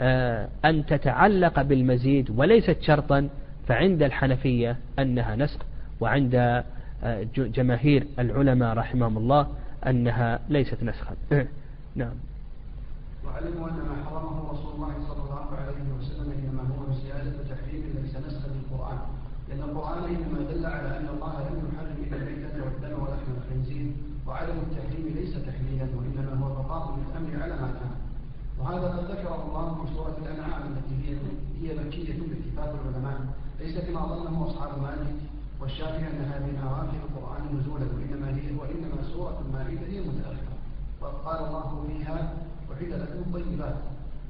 آه، 0.00 0.48
أن 0.64 0.86
تتعلق 0.86 1.62
بالمزيد 1.62 2.30
وليست 2.36 2.76
شرطا 2.80 3.28
فعند 3.68 4.02
الحنفية 4.02 4.76
أنها 4.98 5.36
نسخ 5.36 5.58
وعند 6.00 6.34
آه، 7.04 7.26
جماهير 7.36 8.06
العلماء 8.18 8.76
رحمهم 8.76 9.18
الله 9.18 9.46
أنها 9.86 10.40
ليست 10.48 10.82
نسخا. 10.82 11.16
نعم. 12.02 12.14
وعلموا 13.26 13.68
أن 13.68 13.76
ما 13.76 14.04
حرمه 14.04 14.52
رسول 14.52 14.74
الله 14.74 14.94
صلى 15.08 15.22
الله 15.24 15.46
عليه 15.56 15.88
وسلم 15.98 16.32
إنما 16.32 16.62
هو 16.62 16.92
زيادة 16.92 17.32
تحريم 17.50 17.82
ليس 18.02 18.16
نسخا 18.16 18.48
للقرآن 18.48 18.98
لأن 19.48 19.62
القرآن 19.62 20.04
إنما 20.04 20.50
دل 20.50 20.66
على 20.66 20.88
أن 20.98 21.08
الله 21.14 21.34
لم 21.48 21.56
يحرم 21.68 21.96
إلا 22.06 22.16
الميتة 22.16 22.64
والدم 22.64 23.02
ولحم 23.02 23.30
الخنزير 23.38 23.92
وعدم 24.26 24.56
التحريم 24.66 25.14
ليس 25.14 25.34
تحليلا 25.34 25.86
وإنما 25.96 26.46
هو 26.46 26.62
بقاء 26.62 26.98
للأمر 26.98 27.42
على 27.42 27.54
ما 27.62 27.70
كان 27.78 27.94
وهذا 28.66 28.88
قد 28.88 29.04
ذكره 29.10 29.38
الله 29.46 29.66
في 29.74 29.94
سورة 29.94 30.16
الأنعام 30.22 30.62
التي 30.72 30.94
هي 31.04 31.14
هي 31.62 31.86
مكية 31.86 32.18
باتفاق 32.18 32.74
العلماء. 32.82 33.20
ليس 33.60 33.78
كما 33.78 34.06
ظنه 34.06 34.46
أصحاب 34.46 34.82
مالك 34.82 35.14
والشافعي 35.60 36.10
أنها 36.10 36.38
من 36.38 36.58
أواخر 36.66 36.98
القرآن 37.06 37.42
نزولا 37.58 37.86
وإنما 37.94 38.28
هي 38.36 38.46
وإنما 38.58 38.98
سورة 39.14 39.42
المائدة 39.46 39.86
هي 39.86 40.00
متأخرة. 40.00 40.56
وقال 41.00 41.38
الله 41.46 41.86
فيها 41.86 42.34
أحل 42.72 42.90
لكم 43.00 43.18
الطيبات 43.26 43.76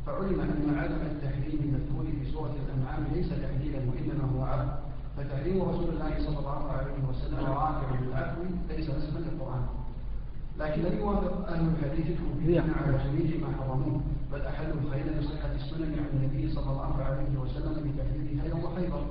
فعلم 0.07 0.41
أن 0.41 0.79
عدم 0.79 1.03
التحريم 1.13 1.61
المذكور 1.65 2.05
في 2.05 2.33
سورة 2.33 2.55
الأنعام 2.67 3.05
ليس 3.15 3.29
تحليلا 3.29 3.79
وإنما 3.79 4.25
هو 4.35 4.43
عفو 4.45 4.71
فتحريم 5.17 5.63
رسول 5.63 5.89
الله 5.89 6.13
صلى 6.27 6.39
الله 6.39 6.71
عليه 6.73 6.99
وسلم 7.09 7.39
رافع 7.47 8.01
بالعفو 8.01 8.41
ليس 8.69 8.91
نسبا 8.91 9.19
للقرآن. 9.19 9.65
لكن 10.61 10.83
لم 10.83 10.99
يوافق 10.99 11.49
أهل 11.49 11.69
الحديث 11.69 12.07
الكوفيين 12.11 12.61
على 12.81 12.99
جميع 13.05 13.37
ما 13.49 13.57
حرموه 13.57 14.01
بل 14.33 14.41
أحلوا 14.41 14.75
الخيل 14.85 15.07
بصحة 15.21 15.53
السنن 15.55 15.93
عن 15.99 16.09
النبي 16.13 16.53
صلى 16.55 16.71
الله 16.73 17.03
عليه 17.05 17.39
وسلم 17.43 17.73
بتحليل 17.93 18.41
خير 18.43 18.57
وخيبر 18.57 19.03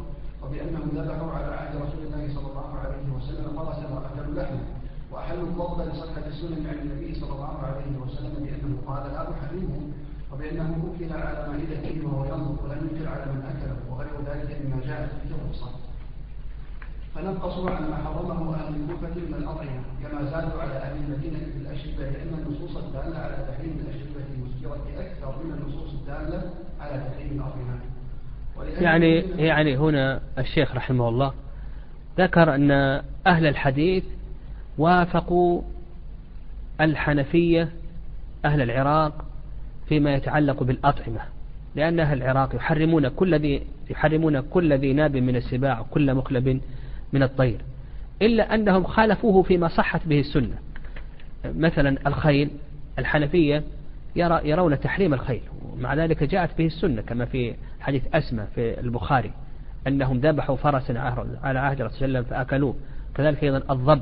وبأنهم 0.43 0.89
ذبحوا 0.95 1.31
على 1.31 1.55
عهد 1.55 1.75
رسول 1.75 2.01
الله 2.05 2.34
صلى 2.36 2.47
الله 2.51 2.69
عليه 2.79 3.05
وسلم 3.17 3.45
فرسا 3.58 3.86
وأكلوا 3.93 4.43
لحمه 4.43 4.65
وأحلوا 5.12 5.43
الضبط 5.43 5.81
لصحة 5.81 6.27
السنن 6.27 6.65
عن 6.67 6.75
النبي 6.84 7.15
صلى 7.19 7.31
الله 7.34 7.58
عليه 7.58 7.97
وسلم 8.03 8.34
بأنه 8.43 8.77
قال 8.88 9.12
لا 9.12 9.31
أحرمه 9.31 9.81
وبأنه 10.34 10.93
أكل 10.95 11.13
على 11.13 11.47
مائدته 11.49 12.08
وهو 12.08 12.25
ينظر 12.25 12.63
ولم 12.63 12.89
ينكر 12.91 13.08
على 13.10 13.25
من 13.31 13.41
أكله 13.41 13.77
وغير 13.91 14.12
ذلك 14.27 14.62
مما 14.65 14.81
جاءت 14.86 15.10
فيه 15.23 15.36
الرخصة. 15.36 15.69
فنقصوا 17.15 17.69
على 17.69 17.88
ما 17.88 17.95
حرمه 17.95 18.56
أهل 18.56 18.75
الكوفة 18.75 19.15
من 19.15 19.34
الأطعمة 19.34 19.84
كما 20.04 20.23
زادوا 20.23 20.62
على 20.62 20.71
أهل 20.71 20.97
المدينة 20.97 21.39
في 21.39 21.58
الأشربة 21.58 22.10
لأن 22.10 22.45
النصوص 22.47 22.78
الدالة 22.78 23.17
على 23.17 23.36
تحريم 23.51 23.80
الأشربة 23.80 24.25
المسكرة 24.36 25.01
أكثر 25.01 25.43
من 25.43 25.51
النصوص 25.51 25.93
الدالة 25.93 26.49
على 26.80 27.04
تحريم 27.10 27.32
الأطعمة. 27.32 27.80
يعني 28.82 29.15
يعني 29.38 29.78
هنا 29.78 30.21
الشيخ 30.38 30.75
رحمه 30.75 31.10
الله 31.10 31.34
ذكر 32.17 32.56
أن 32.56 32.71
أهل 33.28 33.45
الحديث 33.45 34.04
وافقوا 34.78 35.62
الحنفية 36.82 37.69
أهل 38.45 38.62
العراق 38.62 39.25
فيما 39.88 40.15
يتعلق 40.15 40.63
بالأطعمة 40.63 41.19
لأن 41.75 41.99
أهل 41.99 42.17
العراق 42.17 42.56
يحرمون 42.56 43.08
كل 43.08 43.36
ذي 43.36 43.62
يحرمون 43.89 44.39
كل 44.41 44.73
ذي 44.73 44.93
ناب 44.93 45.17
من 45.17 45.36
السباع 45.36 45.80
وكل 45.80 46.15
مخلب 46.15 46.62
من 47.15 47.23
الطير 47.23 47.58
إلا 48.21 48.56
أنهم 48.56 48.84
خالفوه 48.84 49.43
فيما 49.43 49.67
صحت 49.67 50.08
به 50.08 50.19
السنة. 50.19 50.58
مثلا 51.45 51.97
الخيل 52.08 52.49
الحنفية 52.99 53.63
يرى 54.15 54.49
يرون 54.49 54.80
تحريم 54.80 55.13
الخيل 55.13 55.41
ومع 55.73 55.93
ذلك 55.93 56.23
جاءت 56.23 56.58
به 56.58 56.65
السنة 56.65 57.01
كما 57.01 57.25
في 57.25 57.56
حديث 57.80 58.04
أسمى 58.13 58.43
في 58.56 58.80
البخاري 58.80 59.32
أنهم 59.88 60.17
ذبحوا 60.17 60.56
فرسا 60.56 60.93
على 61.43 61.60
عهد 61.60 61.82
رسول 61.82 62.08
الله 62.08 62.21
فأكلوه. 62.21 62.75
كذلك 63.15 63.43
أيضا 63.43 63.58
الضب 63.58 64.01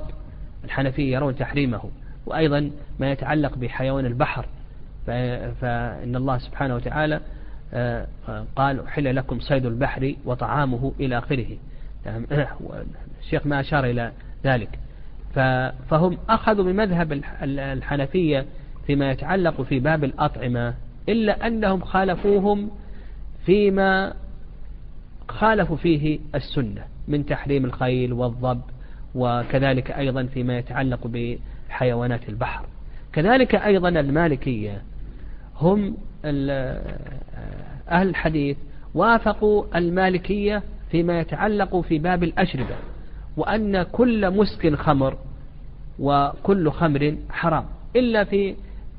الحنفية 0.64 1.14
يرون 1.14 1.36
تحريمه 1.36 1.82
وأيضا 2.26 2.72
ما 3.00 3.12
يتعلق 3.12 3.58
بحيوان 3.58 4.06
البحر. 4.06 4.46
فإن 5.06 6.16
الله 6.16 6.38
سبحانه 6.38 6.76
وتعالى 6.76 7.20
آه، 7.74 8.08
قال 8.56 8.90
حل 8.90 9.16
لكم 9.16 9.40
صيد 9.40 9.66
البحر 9.66 10.16
وطعامه 10.26 10.94
إلى 11.00 11.18
آخره. 11.18 11.58
نعم، 12.06 12.26
الشيخ 13.22 13.48
ما 13.48 13.60
أشار 13.60 13.86
إلى 13.86 14.12
ذلك. 14.46 14.80
فهم 15.90 16.18
أخذوا 16.30 16.66
بمذهب 16.66 17.22
الحنفية 17.44 18.46
فيما 18.88 19.12
يتعلق 19.12 19.62
في 19.62 19.80
باب 19.80 20.04
الأطعمة 20.04 20.74
إلا 21.10 21.48
أنهم 21.48 21.82
خالفوهم 21.82 22.72
فيما 23.46 24.14
خالفوا 25.30 25.76
فيه 25.76 26.20
السنة 26.36 26.84
من 27.08 27.26
تحريم 27.26 27.66
الخيل 27.66 28.14
والضب 28.14 28.62
وكذلك 29.16 29.92
أيضا 29.92 30.24
فيما 30.24 30.58
يتعلق 30.58 31.08
بحيوانات 31.08 32.30
البحر. 32.30 32.66
كذلك 33.14 33.56
أيضا 33.56 33.90
المالكية 33.90 34.82
هم 35.56 35.98
أهل 37.90 38.10
الحديث 38.10 38.58
وافقوا 38.94 39.78
المالكية 39.78 40.64
فيما 40.94 41.20
يتعلق 41.20 41.82
في 41.82 42.00
باب 42.00 42.24
الأشربة 42.24 42.76
وأن 43.38 43.84
كل 43.84 44.32
مسك 44.32 44.76
خمر 44.76 45.18
وكل 46.00 46.72
خمر 46.72 47.16
حرام 47.30 47.66
إلا 47.96 48.24
في 48.24 48.56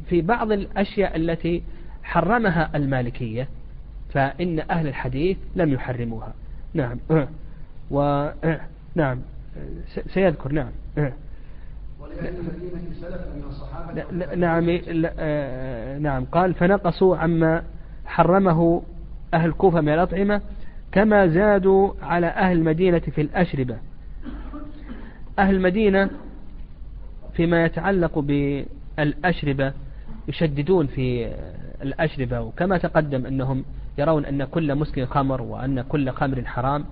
في 0.09 0.20
بعض 0.20 0.52
الأشياء 0.52 1.16
التي 1.16 1.62
حرمها 2.02 2.70
المالكية 2.74 3.48
فإن 4.12 4.61
أهل 4.70 4.87
الحديث 4.87 5.37
لم 5.57 5.72
يحرموها. 5.72 6.35
نعم. 6.74 6.98
و 7.90 8.28
نعم. 8.94 9.18
سيذكر 10.14 10.52
نعم. 10.52 10.70
نعم. 14.37 14.70
نعم. 16.02 16.24
قال 16.24 16.54
فنقصوا 16.54 17.16
عما 17.16 17.62
حرمه 18.07 18.83
أهل 19.35 19.48
الكوفة 19.48 19.80
من 19.80 19.88
الأطعمة 19.88 20.40
كما 20.94 21.26
زادوا 21.26 21.92
على 22.02 22.26
أهل 22.26 22.57
المدينة 22.57 22.98
في 22.98 23.20
الأشربة. 23.20 23.76
أهل 25.38 25.54
المدينة 25.54 26.11
فيما 27.33 27.64
يتعلق 27.64 28.18
بالأشربة 28.18 29.72
يشددون 30.28 30.87
في 30.87 31.33
الأشربة 31.83 32.40
وكما 32.40 32.78
تقدم 32.78 33.26
أنهم 33.26 33.64
يرون 33.98 34.24
أن 34.24 34.44
كل 34.44 34.74
مسكن 34.74 35.07
خمر 35.07 35.42
وأن 35.42 35.83
كل 35.83 36.11
خمر 36.11 36.44
حرام. 36.44 36.85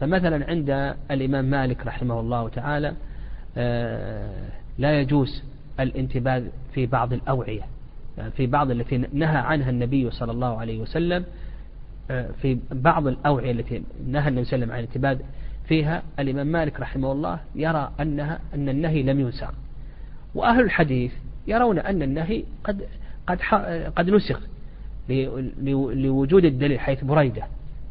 فمثلا 0.00 0.46
عند 0.46 0.94
الإمام 1.10 1.44
مالك 1.44 1.86
رحمه 1.86 2.20
الله 2.20 2.48
تعالى 2.48 2.94
آه، 3.56 4.48
لا 4.78 5.00
يجوز 5.00 5.42
الانتباه 5.80 6.42
في 6.74 6.86
بعض 6.86 7.12
الأوعية. 7.12 7.62
يعني 8.18 8.30
في 8.30 8.46
بعض 8.46 8.70
التي 8.70 8.98
نهى 9.12 9.36
عنها 9.36 9.70
النبي 9.70 10.10
صلى 10.10 10.32
الله 10.32 10.58
عليه 10.58 10.80
وسلم 10.80 11.24
في 12.42 12.58
بعض 12.70 13.06
الأوعية 13.06 13.50
التي 13.50 13.82
نهى 14.06 14.28
النبي 14.28 14.44
صلى 14.44 14.56
الله 14.56 14.74
عليه 14.74 14.86
وسلم 14.86 15.02
عن 15.02 15.08
الانتباه 15.08 15.18
فيها 15.68 16.02
الإمام 16.18 16.46
مالك 16.46 16.80
رحمه 16.80 17.12
الله 17.12 17.40
يرى 17.54 17.92
أنها 18.00 18.40
أن 18.54 18.68
النهي 18.68 19.02
لم 19.02 19.20
ينسخ. 19.20 19.50
وأهل 20.34 20.60
الحديث 20.60 21.12
يرون 21.46 21.78
أن 21.78 22.02
النهي 22.02 22.44
قد 22.64 22.84
قد 23.26 23.38
قد 23.96 24.10
نسخ 24.10 24.40
لوجود 25.08 26.44
الدليل 26.44 26.80
حيث 26.80 27.04
بريدة. 27.04 27.42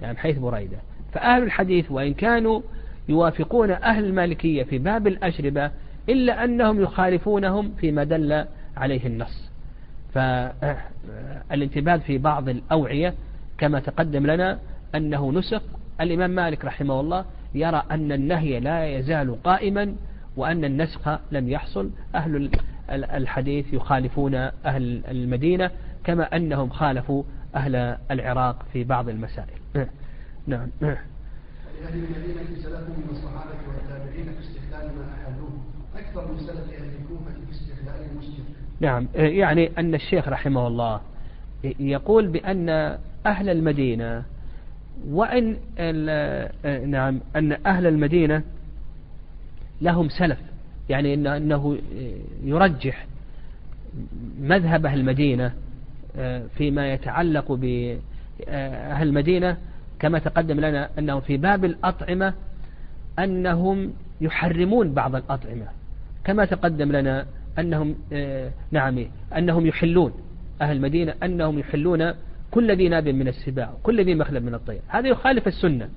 يعني 0.02 0.18
حيث 0.18 0.38
بريدة. 0.38 0.78
فأهل 1.14 1.44
الحديث 1.44 1.92
وإن 1.92 2.14
كانوا 2.14 2.62
يوافقون 3.10 3.72
أهل 3.72 4.06
المالكية 4.06 4.64
في 4.64 4.78
باب 4.78 5.08
الأشربة 5.08 5.72
إلا 6.10 6.44
أنهم 6.44 6.82
يخالفونهم 6.82 7.72
فيما 7.80 8.04
دل 8.04 8.46
عليه 8.78 9.08
النص. 9.08 9.52
فالانتباه 10.14 11.98
في 11.98 12.18
بعض 12.18 12.50
الأوعية 12.50 13.14
كما 13.58 13.80
تقدم 13.80 14.28
لنا 14.28 14.60
أنه 14.96 15.32
نسخ. 15.32 15.62
الإمام 16.02 16.30
مالك 16.30 16.66
رحمه 16.66 17.00
الله 17.00 17.26
يرى 17.56 17.84
أن 17.92 18.12
النهي 18.12 18.60
لا 18.60 18.88
يزال 18.88 19.44
قائما 19.44 19.96
وأن 20.38 20.66
النسخ 20.66 21.10
لم 21.32 21.50
يحصل. 21.50 21.90
أهل 22.16 22.50
الحديث 22.90 23.74
يخالفون 23.74 24.36
أهل 24.36 25.04
المدينة 25.08 25.72
كما 26.04 26.36
أنهم 26.36 26.70
خالفوا 26.70 27.24
أهل 27.56 27.76
العراق 28.12 28.66
في 28.74 28.84
بعض 28.84 29.10
المسائل. 29.10 29.60
نعم. 30.48 30.70
لأهل 30.82 31.94
المدينة 31.94 32.62
سلف 32.64 32.90
من 32.90 33.08
الصحابة 33.12 33.56
والتابعين 33.68 34.26
في 34.26 34.40
استحلال 34.40 34.96
ما 34.96 35.06
أحلوه. 35.14 35.50
أكثر 35.96 36.32
من 36.32 36.40
سلف 36.40 36.74
أهل 36.74 36.90
الكوفة 37.02 37.32
في 37.32 37.52
استحلال 37.52 38.12
المسلم 38.12 38.46
نعم. 38.80 39.08
يعني 39.16 39.72
أن 39.78 39.96
الشيخ 39.96 40.28
رحمه 40.28 40.68
الله 40.68 41.02
يقول 41.80 42.28
بأن 42.28 42.70
أهل 43.26 43.50
المدينة 43.50 44.24
وإن 45.08 45.58
نعم 46.86 47.20
أن 47.36 47.58
أهل 47.66 47.88
المدينة 47.88 48.44
لهم 49.82 50.10
سلف 50.10 50.40
يعني 50.90 51.14
أنه 51.14 51.78
يرجح 52.44 53.06
مذهب 54.40 54.86
أهل 54.86 55.00
المدينة 55.00 55.54
آه، 56.18 56.44
فيما 56.58 56.94
يتعلق 56.94 57.52
بأهل 57.52 59.08
المدينة 59.08 59.58
كما 60.00 60.20
تقدم 60.20 60.60
لنا 60.60 60.90
أنه 61.00 61.20
في 61.20 61.38
باب 61.38 61.66
الأطعمة 61.66 62.34
أنهم 63.20 63.94
يحرمون 64.22 64.94
بعض 64.94 65.16
الأطعمة. 65.16 65.68
كما 66.24 66.46
تقدم 66.46 66.92
لنا 66.92 67.26
أنهم 67.60 67.96
آه، 68.14 68.52
نعم 68.72 69.06
أنهم 69.38 69.66
يحلون. 69.66 70.12
أهل 70.62 70.76
المدينة 70.76 71.14
أنهم 71.24 71.60
يحلون 71.60 72.14
كل 72.52 72.72
ذي 72.72 72.90
ناب 72.90 73.08
من 73.08 73.28
السباع 73.28 73.74
كل 73.84 74.06
ذي 74.06 74.16
مخلب 74.16 74.44
من 74.44 74.54
الطير. 74.54 74.82
هذا 74.88 75.08
يخالف 75.08 75.48
السنة. 75.48 75.90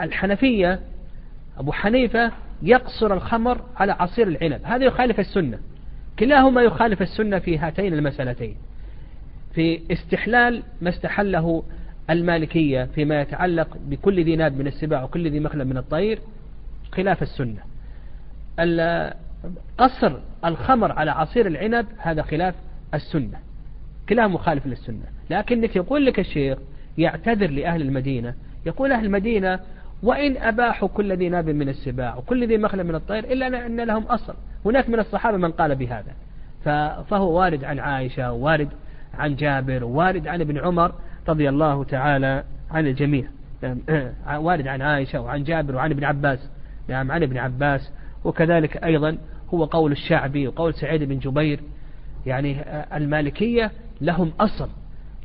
الحنفية 0.00 0.80
أبو 1.58 1.72
حنيفة 1.72 2.32
يقصر 2.62 3.14
الخمر 3.14 3.60
على 3.76 3.92
عصير 3.92 4.28
العنب. 4.28 4.60
هذا 4.64 4.84
يخالف 4.84 5.20
السنة. 5.20 5.58
كلاهما 6.18 6.62
يخالف 6.62 7.02
السنة 7.02 7.38
في 7.38 7.58
هاتين 7.58 7.94
المسألتين. 7.94 8.56
في 9.54 9.80
استحلال 9.92 10.62
ما 10.80 10.88
استحله 10.88 11.62
المالكية 12.10 12.84
فيما 12.84 13.20
يتعلق 13.20 13.76
بكل 13.86 14.24
ذي 14.24 14.36
ناب 14.36 14.56
من 14.56 14.66
السباع 14.66 15.02
وكل 15.02 15.30
ذي 15.30 15.40
مخلب 15.40 15.66
من 15.66 15.76
الطير 15.76 16.18
خلاف 16.92 17.22
السنة. 17.22 17.62
قصر 19.78 20.20
الخمر 20.44 20.92
على 20.92 21.10
عصير 21.10 21.46
العنب 21.46 21.86
هذا 21.98 22.22
خلاف 22.22 22.54
السنة. 22.94 23.38
كلاه 24.08 24.26
مخالف 24.26 24.66
للسنة. 24.66 25.04
لكنك 25.30 25.76
يقول 25.76 26.06
لك 26.06 26.20
الشيخ 26.20 26.58
يعتذر 26.98 27.50
لأهل 27.50 27.82
المدينة. 27.82 28.34
يقول 28.66 28.92
أهل 28.92 29.04
المدينة 29.04 29.60
وإن 30.02 30.36
أباحوا 30.36 30.88
كل 30.88 31.12
ذي 31.12 31.28
ناب 31.28 31.48
من 31.48 31.68
السباع 31.68 32.16
وكل 32.16 32.46
ذي 32.46 32.58
مخلب 32.58 32.86
من 32.86 32.94
الطير 32.94 33.24
إلا 33.24 33.66
أن 33.66 33.80
لهم 33.80 34.02
أصل. 34.02 34.34
هناك 34.64 34.88
من 34.88 34.98
الصحابة 34.98 35.36
من 35.36 35.50
قال 35.52 35.74
بهذا. 35.74 36.12
فهو 37.10 37.38
وارد 37.38 37.64
عن 37.64 37.78
عائشة 37.78 38.32
وارد 38.32 38.68
عن 39.14 39.36
جابر 39.36 39.84
وارد 39.84 40.28
عن 40.28 40.40
ابن 40.40 40.58
عمر 40.58 40.92
رضي 41.28 41.48
الله 41.48 41.84
تعالى 41.84 42.44
عن 42.70 42.86
الجميع. 42.86 43.24
وارد 44.46 44.66
عن 44.66 44.82
عائشة 44.82 45.20
وعن 45.20 45.44
جابر 45.44 45.76
وعن 45.76 45.90
ابن 45.90 46.04
عباس. 46.04 46.50
نعم 46.88 47.12
عن 47.12 47.22
ابن 47.22 47.38
عباس. 47.38 47.90
وكذلك 48.24 48.84
أيضا 48.84 49.18
هو 49.54 49.64
قول 49.64 49.92
الشعبي 49.92 50.48
وقول 50.48 50.74
سعيد 50.74 51.02
بن 51.02 51.18
جبير 51.18 51.60
يعني 52.26 52.56
المالكية 52.96 53.70
لهم 54.00 54.32
أصل 54.40 54.68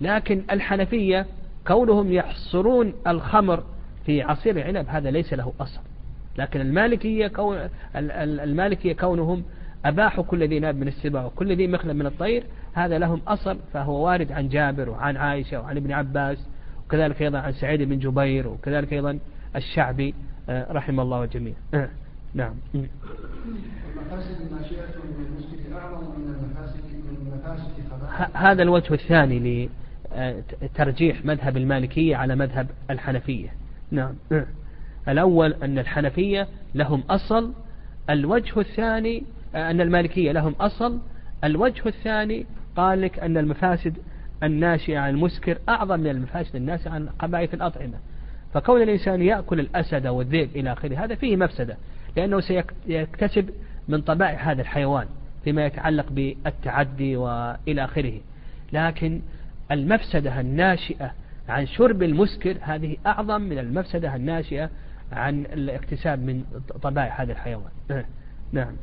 لكن 0.01 0.43
الحنفية 0.51 1.25
كونهم 1.67 2.13
يحصرون 2.13 2.93
الخمر 3.07 3.63
في 4.05 4.21
عصير 4.21 4.57
العنب 4.57 4.89
هذا 4.89 5.11
ليس 5.11 5.33
له 5.33 5.53
أصل 5.59 5.81
لكن 6.37 6.61
المالكية 6.61 7.27
كون 7.27 7.69
المالكية 7.95 8.93
كونهم 8.93 9.43
أباحوا 9.85 10.23
كل 10.23 10.47
ذي 10.47 10.59
ناب 10.59 10.75
من 10.75 10.87
السبع 10.87 11.25
وكل 11.25 11.55
ذي 11.55 11.67
مخلب 11.67 11.95
من 11.95 12.05
الطير 12.05 12.43
هذا 12.73 12.97
لهم 12.97 13.21
أصل 13.27 13.59
فهو 13.73 14.05
وارد 14.05 14.31
عن 14.31 14.49
جابر 14.49 14.89
وعن 14.89 15.17
عائشة 15.17 15.59
وعن 15.59 15.77
ابن 15.77 15.91
عباس 15.91 16.47
وكذلك 16.85 17.21
أيضا 17.21 17.39
عن 17.39 17.53
سعيد 17.53 17.81
بن 17.81 17.99
جبير 17.99 18.47
وكذلك 18.47 18.93
أيضا 18.93 19.19
الشعبي 19.55 20.13
آه، 20.49 20.71
رحم 20.71 20.99
الله 20.99 21.23
الجميع 21.23 21.53
نعم. 22.35 22.53
المفاسد 22.75 24.41
الناشئة 24.41 24.85
من 24.85 25.25
المسجد 25.25 25.73
أعظم 25.73 26.19
من 26.19 26.35
المفاسد 26.35 26.83
من 26.93 27.37
مفاسد 27.37 27.75
هذا 28.33 28.63
الوجه 28.63 28.93
الثاني 28.93 29.69
لترجيح 30.61 31.25
مذهب 31.25 31.57
المالكية 31.57 32.15
على 32.15 32.35
مذهب 32.35 32.67
الحنفية. 32.89 33.53
نعم. 33.91 34.13
الأول 35.07 35.53
أن 35.53 35.79
الحنفية 35.79 36.47
لهم 36.75 37.03
أصل 37.09 37.53
الوجه 38.09 38.59
الثاني 38.59 39.23
أن 39.55 39.81
المالكية 39.81 40.31
لهم 40.31 40.53
أصل 40.59 40.99
الوجه 41.43 41.87
الثاني 41.87 42.45
قال 42.75 43.01
لك 43.01 43.19
أن 43.19 43.37
المفاسد 43.37 43.97
الناشئة 44.43 44.97
عن 44.97 45.09
المسكر 45.09 45.57
أعظم 45.69 45.99
من 45.99 46.07
المفاسد 46.07 46.55
الناشئة 46.55 46.89
عن 46.89 47.09
قبائل 47.19 47.49
الأطعمة. 47.53 47.97
فكون 48.53 48.81
الإنسان 48.81 49.21
يأكل 49.21 49.59
الأسد 49.59 50.07
والذئب 50.07 50.49
إلى 50.55 50.73
آخره 50.73 51.03
هذا 51.03 51.15
فيه 51.15 51.35
مفسدة. 51.37 51.77
لأنه 52.15 52.39
سيكتسب 52.39 53.49
من 53.87 54.01
طبائع 54.01 54.51
هذا 54.51 54.61
الحيوان 54.61 55.07
فيما 55.43 55.65
يتعلق 55.65 56.05
بالتعدي 56.09 57.15
وإلى 57.17 57.85
آخره. 57.85 58.19
لكن 58.73 59.21
المفسدة 59.71 60.39
الناشئة 60.39 61.11
عن 61.49 61.67
شرب 61.67 62.03
المسكر 62.03 62.57
هذه 62.61 62.97
أعظم 63.05 63.41
من 63.41 63.59
المفسدة 63.59 64.15
الناشئة 64.15 64.69
عن 65.11 65.45
الاكتساب 65.45 66.19
من 66.19 66.43
طبائع 66.81 67.21
هذا 67.21 67.31
الحيوان. 67.31 67.71
نعم. 68.51 68.75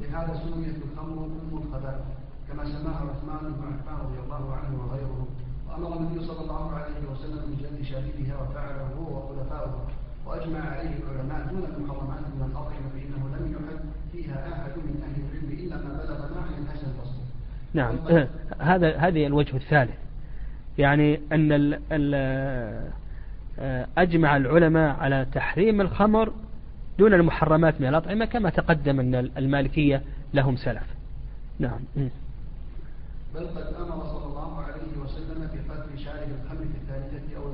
لهذا 0.00 0.40
سميت 0.44 0.74
الخمر 0.92 1.24
أم 1.24 1.58
الخبائث 1.58 2.04
كما 2.48 2.64
سماها 2.64 3.10
عثمان 3.10 3.52
بن 3.52 3.64
عفان 3.66 4.06
رضي 4.06 4.18
الله 4.24 4.54
عنه 4.54 4.84
وغيره 4.84 5.26
وأمر 5.68 5.96
النبي 5.96 6.26
صلى 6.26 6.40
الله 6.40 6.70
عليه 6.72 7.10
وسلم 7.12 7.54
بجلد 7.54 7.82
شاربها 7.82 8.40
وفعله 8.42 8.88
هو 8.98 9.18
وخلفاؤه. 9.18 9.86
وأجمع 10.26 10.60
عليه 10.60 10.90
العلماء 11.02 11.46
دون 11.50 11.64
المحرمات 11.76 12.20
من 12.20 12.46
الاطعمه 12.50 12.88
فإنه 12.92 13.36
لم 13.36 13.52
يحد 13.52 13.80
فيها 14.12 14.52
أحد 14.52 14.70
من 14.76 15.02
أهل 15.02 15.22
العلم 15.22 15.66
إلا 15.66 15.76
ما 15.76 15.92
بلغنا 15.92 16.40
عن 16.40 16.62
الحسن 16.62 16.86
البصري. 16.86 17.24
نعم. 17.74 18.26
هذا 18.58 18.96
هذه 18.96 19.26
الوجه 19.26 19.56
الثالث. 19.56 19.96
يعني 20.78 21.20
أن 21.32 21.52
ال 21.52 21.80
ال 21.92 22.92
أجمع 23.98 24.36
العلماء 24.36 24.96
على 24.96 25.26
تحريم 25.32 25.80
الخمر 25.80 26.32
دون 26.98 27.14
المحرمات 27.14 27.80
من 27.80 27.88
الأطعمة 27.88 28.24
كما 28.24 28.50
تقدم 28.50 29.00
أن 29.00 29.14
المالكية 29.14 30.02
لهم 30.34 30.56
سلف. 30.56 30.94
نعم. 31.58 31.80
بل 33.34 33.46
قد 33.46 33.74
أمر 33.74 34.04
صلى 34.04 34.24
الله 34.24 34.60
عليه 34.60 34.98
وسلم 35.04 35.40
بقتل 35.40 35.98
شارب 35.98 36.28
الخمر 36.42 36.58
في 36.58 36.78
الثالثة 36.82 37.36
أو 37.36 37.48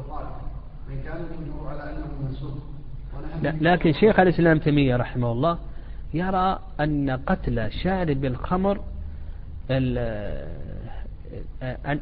لكن 3.43 3.93
شيخ 3.93 4.21
الإسلام 4.21 4.59
تيمية 4.59 4.97
رحمه 4.97 5.33
الله 5.33 5.59
يرى 6.15 6.59
أن 6.81 7.11
قتل 7.11 7.73
شارب 7.73 8.25
الخمر 8.25 8.81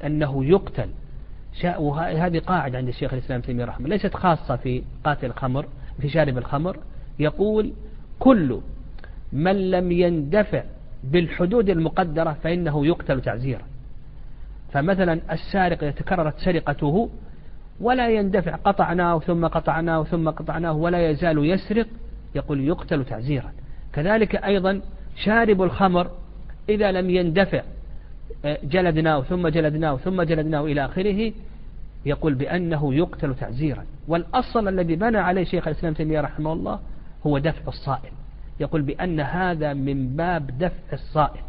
أنه 0.04 0.44
يقتل. 0.44 0.88
وهذه 1.78 2.38
قاعدة 2.38 2.78
عند 2.78 2.88
الشيخ 2.88 3.12
الإسلام 3.12 3.40
تيمية 3.40 3.64
رحمه 3.64 3.86
الله 3.86 3.96
ليست 3.96 4.14
خاصة 4.14 4.56
في 4.56 4.82
قاتل 5.04 5.26
الخمر 5.26 5.66
في 6.00 6.08
شارب 6.08 6.38
الخمر. 6.38 6.78
يقول 7.18 7.72
كل 8.18 8.60
من 9.32 9.70
لم 9.70 9.92
يندفع 9.92 10.62
بالحدود 11.04 11.70
المقدرة 11.70 12.32
فإنه 12.32 12.86
يقتل 12.86 13.20
تعزيرا. 13.20 13.62
فمثلا 14.72 15.20
السارق 15.32 15.82
إذا 15.82 15.90
تكررت 15.90 16.38
سرقته 16.38 17.10
ولا 17.80 18.08
يندفع. 18.08 18.56
قطعناه 18.56 19.18
ثم 19.18 19.46
قطعناه 19.46 20.04
ثم 20.04 20.30
قطعناه 20.30 20.72
ولا 20.72 21.10
يزال 21.10 21.50
يسرق. 21.50 21.86
يقول 22.34 22.60
يقتل 22.60 23.04
تعزيرا. 23.04 23.52
كذلك 23.92 24.36
أيضا 24.36 24.80
شارب 25.16 25.62
الخمر 25.62 26.10
إذا 26.68 26.92
لم 26.92 27.10
يندفع. 27.10 27.62
آه، 28.44 28.58
جلدناه 28.64 29.22
ثم 29.22 29.48
جلدناه 29.48 29.96
ثم 29.96 30.22
جلدناه 30.22 30.64
إلى 30.64 30.84
آخره. 30.84 31.32
يقول 32.06 32.34
بأنه 32.34 32.94
يقتل 32.94 33.34
تعزيرا. 33.34 33.84
والأصل 34.08 34.68
الذي 34.68 34.96
بنى 34.96 35.18
عليه 35.18 35.44
شيخ 35.44 35.68
الإسلام 35.68 35.94
تيمية 35.94 36.20
رحمه 36.20 36.52
الله 36.52 36.80
هو 37.26 37.38
دفع 37.38 37.68
الصائل 37.68 38.12
يقول 38.60 38.82
بأن 38.82 39.20
هذا 39.20 39.72
من 39.72 40.16
باب 40.16 40.58
دفع 40.58 40.92
الصائل 40.92 41.40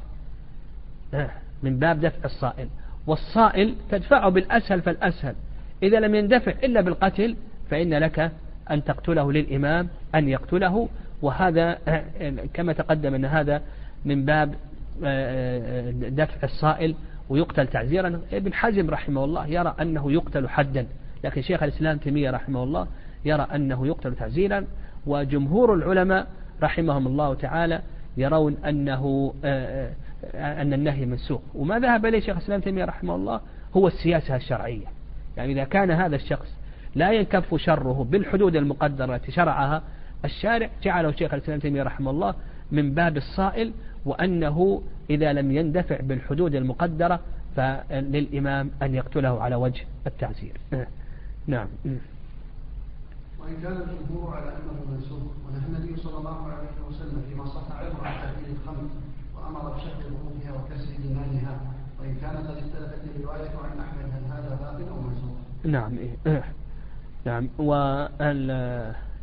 آه، 1.13 1.29
من 1.63 1.79
باب 1.79 2.01
دفع 2.01 2.25
الصائل 2.25 2.67
والصائل 3.07 3.75
تدفعه 3.91 4.29
بالأسهل 4.29 4.81
فالأسهل. 4.81 5.35
إذا 5.83 5.99
لم 5.99 6.15
يندفع 6.15 6.51
إلا 6.63 6.81
بالقتل 6.81 7.35
فإن 7.69 7.93
لك 7.93 8.31
أن 8.71 8.83
تقتله 8.83 9.31
للإمام 9.31 9.87
أن 10.15 10.29
يقتله. 10.29 10.89
وهذا 11.21 11.77
آه، 11.87 12.03
كما 12.53 12.73
تقدم 12.73 13.15
أن 13.15 13.25
هذا 13.25 13.61
من 14.05 14.25
باب 14.25 14.55
آه، 15.03 15.91
دفع 15.91 16.43
الصائل 16.43 16.95
ويقتل 17.29 17.67
تعزيرا. 17.67 18.21
ابن 18.33 18.53
حزم 18.53 18.89
رحمه 18.89 19.23
الله 19.23 19.47
يرى 19.47 19.75
أنه 19.81 20.11
يقتل 20.11 20.49
حدا. 20.49 20.87
لكن 21.23 21.41
شيخ 21.41 21.63
الإسلام 21.63 21.97
تيمية 21.97 22.31
رحمه 22.31 22.63
الله 22.63 22.87
يرى 23.25 23.47
أنه 23.55 23.87
يقتل 23.87 24.15
تعزيرا. 24.15 24.65
وجمهور 25.05 25.73
العلماء 25.73 26.27
رحمهم 26.63 27.07
الله 27.07 27.33
تعالى 27.33 27.81
يرون 28.17 28.57
أنه 28.65 29.33
آه، 29.43 29.91
آه، 30.35 30.61
أن 30.61 30.73
النهي 30.73 31.05
منسوخ. 31.05 31.41
وما 31.55 31.79
ذهب 31.79 32.05
إليه 32.05 32.19
شيخ 32.19 32.37
الإسلام 32.37 32.61
تيمية 32.61 32.85
رحمه 32.85 33.15
الله؟ 33.15 33.41
هو 33.75 33.87
السياسة 33.87 34.35
الشرعية. 34.35 35.00
يعني 35.37 35.51
إذا 35.53 35.63
كان 35.63 35.91
هذا 35.91 36.15
الشخص 36.15 36.47
لا 36.95 37.11
ينكف 37.11 37.55
شره 37.55 38.07
بالحدود 38.11 38.55
المقدرة 38.55 39.15
التي 39.15 39.31
شرعها 39.31 39.83
الشارع 40.25 40.69
جعله 40.83 41.11
شيخ 41.11 41.33
الإسلام 41.33 41.59
تيمية 41.59 41.83
رحمه 41.83 42.11
الله 42.11 42.33
من 42.71 42.93
باب 42.93 43.17
الصائل 43.17 43.73
وأنه 44.05 44.81
إذا 45.09 45.33
لم 45.33 45.51
يندفع 45.51 45.97
بالحدود 46.01 46.55
المقدرة 46.55 47.19
فللإمام 47.55 48.71
أن 48.81 48.95
يقتله 48.95 49.41
على 49.43 49.55
وجه 49.55 49.81
التعزير. 50.07 50.53
نعم. 51.47 51.67
وإن 53.39 53.55
كان 53.63 53.71
الجمهور 53.71 54.35
على 54.35 54.49
أنه 54.49 54.91
منسوخ 54.91 55.21
ونهى 55.47 55.67
النبي 55.67 56.01
صلى 56.01 56.17
الله 56.17 56.47
عليه 56.47 56.87
وسلم 56.89 57.23
فيما 57.29 57.45
صح 57.45 57.71
عنه 57.71 57.95
عن 58.03 58.13
تأكيد 58.21 58.55
الخمر 58.55 58.89
وأمر 59.35 59.75
بشق 59.75 59.99
ظروفها 59.99 60.51
وكسر 60.53 60.89
إيمانها 61.03 61.59
وإن 62.01 62.15
كان 62.21 62.37
قد 62.37 62.57
اختلفت 62.57 63.01
الرواية 63.15 63.49
عن 63.63 63.79
أحمد 63.79 64.11
هل 64.13 64.31
هذا 64.31 64.59
باطل 64.61 64.89
أو 64.89 65.01
منسوخ؟ 65.01 65.37
نعم 65.63 65.97
إيه. 66.25 66.43
نعم 67.25 67.49
وال 67.57 68.47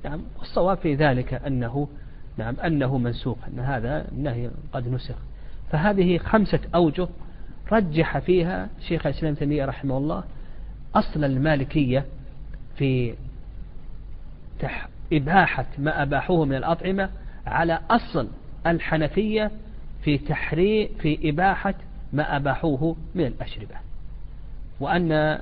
نعم 0.04 0.22
والصواب 0.38 0.78
في 0.78 0.94
ذلك 0.94 1.34
أنه 1.34 1.88
نعم 2.36 2.60
أنه 2.60 2.98
منسوخ 2.98 3.36
أن 3.48 3.60
هذا 3.60 4.08
النهي 4.12 4.50
قد 4.72 4.88
نسخ 4.88 5.16
فهذه 5.70 6.18
خمسة 6.18 6.60
أوجه 6.74 7.08
رجح 7.72 8.18
فيها 8.18 8.68
شيخ 8.88 9.06
الإسلام 9.06 9.34
تيمية 9.34 9.64
رحمه 9.64 9.98
الله 9.98 10.24
أصل 10.94 11.24
المالكية 11.24 12.04
في 12.76 13.14
إباحة 15.12 15.66
ما 15.78 16.02
أباحوه 16.02 16.44
من 16.44 16.56
الأطعمة 16.56 17.10
على 17.46 17.80
أصل 17.90 18.28
الحنفية 18.66 19.50
في 20.02 20.18
تحريم 20.18 20.88
في 21.00 21.30
إباحة 21.30 21.74
ما 22.12 22.36
أباحوه 22.36 22.96
من 23.14 23.26
الأشربة. 23.26 23.74
وأن 24.80 25.38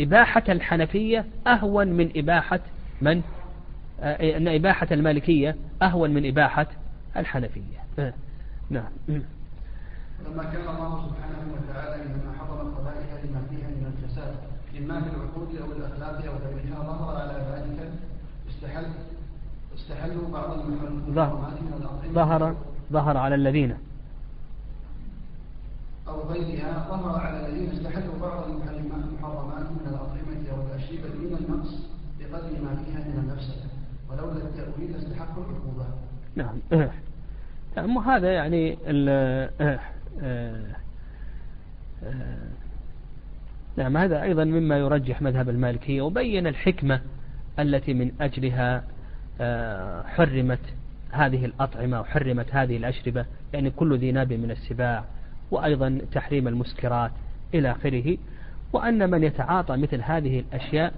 إباحة 0.00 0.44
الحنفية 0.48 1.24
أهون 1.46 1.88
من 1.88 2.10
إباحة 2.16 2.60
من 3.00 3.22
أن 4.02 4.48
إباحة 4.48 4.88
المالكية 4.90 5.56
أهون 5.82 6.10
من 6.10 6.26
إباحة 6.26 6.66
الحنفية. 7.16 7.82
آه، 7.98 8.12
نعم. 8.70 8.88
لما 10.26 10.42
كان 10.42 10.68
الله 10.68 11.08
سبحانه 11.08 11.52
وتعالى 11.52 12.02
إنما 12.02 12.32
حضر 12.40 12.62
القبائل 12.62 13.06
لما 13.24 13.42
فيها 13.50 13.68
من 13.68 13.92
الفساد 13.96 14.34
إما 14.78 15.00
في 15.00 15.06
العقود 15.06 15.56
أو 15.56 15.72
الأخلاق 15.72 16.24
أو 16.24 16.32
غيرها 16.48 16.82
ظهر 16.82 17.16
على 17.16 17.32
ذلك 17.32 17.90
استحل 18.50 18.86
استحلوا 19.76 20.30
بعض 20.32 20.58
المحرمات 20.58 21.62
من 21.62 21.72
الأطعمة 21.80 22.12
ظهر 22.12 22.56
ظهر 22.92 23.16
على 23.16 23.34
الذين 23.34 23.76
أو 26.12 26.32
غيرها 26.32 26.86
ظهر 26.90 27.20
على 27.20 27.46
الذين 27.46 27.70
استحلوا 27.70 28.18
بعض 28.20 28.50
المحرمات 28.50 29.70
من 29.70 29.86
الأطعمة 29.86 30.50
أو 30.52 30.66
الأشربة 30.66 31.08
من 31.08 31.36
النقص 31.40 31.86
بقدر 32.20 32.62
ما 32.62 32.76
فيها 32.76 32.98
من 32.98 33.18
المفسدة 33.18 33.70
ولولا 34.10 34.44
التأويل 34.44 34.96
استحقوا 34.96 35.44
العقوبة. 35.44 35.86
نعم. 36.36 36.58
نعم 37.76 37.98
هذا 37.98 38.32
يعني 38.32 38.78
ال 38.86 39.08
آه، 39.08 39.78
آه، 40.22 40.76
آه، 42.04 42.48
نعم 43.76 43.96
هذا 43.96 44.22
أيضا 44.22 44.44
مما 44.44 44.78
يرجح 44.78 45.22
مذهب 45.22 45.48
المالكية 45.48 46.02
وبين 46.02 46.46
الحكمة 46.46 47.00
التي 47.58 47.94
من 47.94 48.12
أجلها 48.20 48.84
حرمت 50.06 50.58
هذه 51.10 51.44
الأطعمة 51.44 52.00
وحرمت 52.00 52.46
هذه 52.54 52.76
الأشربة 52.76 53.24
يعني 53.52 53.70
كل 53.70 53.98
ذي 53.98 54.12
ناب 54.12 54.32
من 54.32 54.50
السباع. 54.50 55.04
وأيضا 55.52 56.00
تحريم 56.12 56.48
المسكرات 56.48 57.10
إلى 57.54 57.70
آخره 57.70 58.18
وأن 58.72 59.10
من 59.10 59.22
يتعاطى 59.22 59.76
مثل 59.76 60.00
هذه 60.02 60.40
الأشياء 60.40 60.94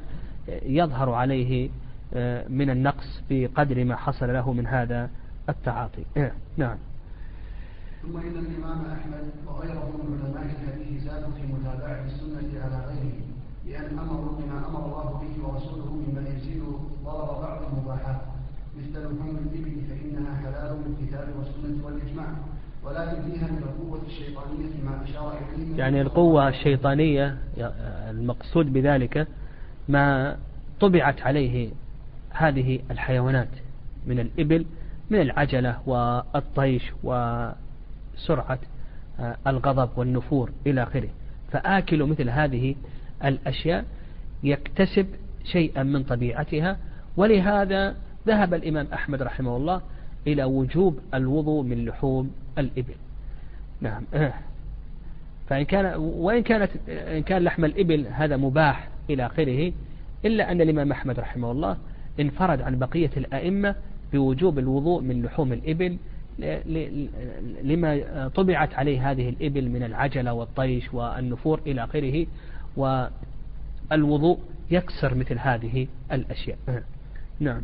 يظهر 0.49 1.11
عليه 1.11 1.71
آه، 2.15 2.49
من 2.49 2.71
النقص 2.71 3.23
بقدر 3.31 3.85
ما 3.85 3.97
حصل 3.97 4.33
له 4.33 4.53
من 4.53 4.67
هذا 4.67 5.11
التعاطي. 5.49 6.05
آه، 6.17 6.33
نعم. 6.57 6.77
ثم 8.03 8.17
إن 8.17 8.37
الإمام 8.39 8.79
أحمد 8.93 9.31
وغيره 9.47 9.93
من 10.09 10.21
علماء 10.25 10.45
الحديث 10.45 11.03
زادوا 11.03 11.31
في 11.31 11.43
متابعة 11.53 12.05
السنة 12.05 12.63
على 12.65 12.87
غيره 12.87 13.21
لأن 13.67 13.99
أمروا 13.99 14.39
بما 14.39 14.69
أمر 14.69 14.85
الله 14.87 15.23
به 15.23 15.49
ورسوله 15.49 15.93
مما 15.93 16.29
يزيد 16.29 16.63
ضرر 17.05 17.41
بعض 17.43 17.63
المباحات. 17.73 18.21
مثل 18.79 19.01
لحوم 19.03 19.37
الإبل 19.37 19.81
فإنها 19.89 20.37
حلال 20.37 20.79
بالكتاب 20.83 21.29
والسنة 21.39 21.87
والإجماع. 21.87 22.29
ولكن 22.87 23.23
فيها 23.23 23.47
من 23.47 23.63
القوة 23.63 24.01
الشيطانية 24.07 24.85
ما 24.85 25.05
أشار 25.05 25.39
إليه 25.55 25.79
يعني 25.79 26.01
القوة 26.01 26.49
الشيطانية 26.49 27.39
المقصود 28.11 28.73
بذلك 28.73 29.27
ما 29.89 30.37
طبعت 30.81 31.21
عليه 31.23 31.71
هذه 32.31 32.81
الحيوانات 32.91 33.49
من 34.07 34.21
الإبل 34.21 34.67
من 35.11 35.21
العجلة 35.21 35.79
والطيش 35.87 36.93
وسرعة 37.03 38.59
آه، 39.21 39.37
الغضب 39.47 39.91
والنفور 39.97 40.51
إلى 40.67 40.83
آخره. 40.83 41.09
فآكل 41.53 42.05
مثل 42.05 42.31
هذه 42.31 42.75
الأشياء 43.25 43.85
يكتسب 44.43 45.07
شيئا 45.45 45.83
من 45.83 46.03
طبيعتها. 46.03 46.77
ولهذا 47.17 47.97
ذهب 48.27 48.55
الإمام 48.55 48.87
أحمد 48.93 49.23
رحمه 49.23 49.57
الله 49.57 49.81
إلى 50.27 50.45
وجوب 50.45 50.99
الوضوء 51.15 51.63
من 51.63 51.85
لحوم 51.85 52.31
الإبل. 52.59 52.95
نعم. 53.81 54.03
آه. 54.15 54.33
فإن 55.49 55.65
كان 55.65 55.95
وإن 55.97 56.43
كانت 56.43 56.71
إن 56.89 57.23
كان 57.23 57.43
لحم 57.43 57.65
الإبل 57.65 58.07
هذا 58.07 58.37
مباح 58.37 58.89
إلى 59.11 59.27
آخره 59.27 59.73
إلا 60.25 60.53
أن 60.53 60.61
الإمام 60.61 60.93
أحمد 60.93 61.21
رحمه 61.21 61.51
الله 61.51 61.77
انفرد 62.21 62.61
عن 62.63 62.79
بقية 62.79 63.11
الأئمة 63.17 63.75
بوجوب 64.13 64.59
الوضوء 64.59 65.03
من 65.03 65.23
لحوم 65.23 65.53
الإبل 65.53 65.97
لما 67.63 68.29
طبعت 68.35 68.75
عليه 68.75 69.11
هذه 69.11 69.29
الإبل 69.29 69.69
من 69.69 69.83
العجلة 69.83 70.33
والطيش 70.33 70.95
والنفور 70.95 71.61
إلى 71.67 71.85
آخره 71.85 72.27
والوضوء 73.91 74.39
يكسر 74.71 75.15
مثل 75.15 75.39
هذه 75.39 75.87
الأشياء. 76.13 76.59
نعم. 77.41 77.63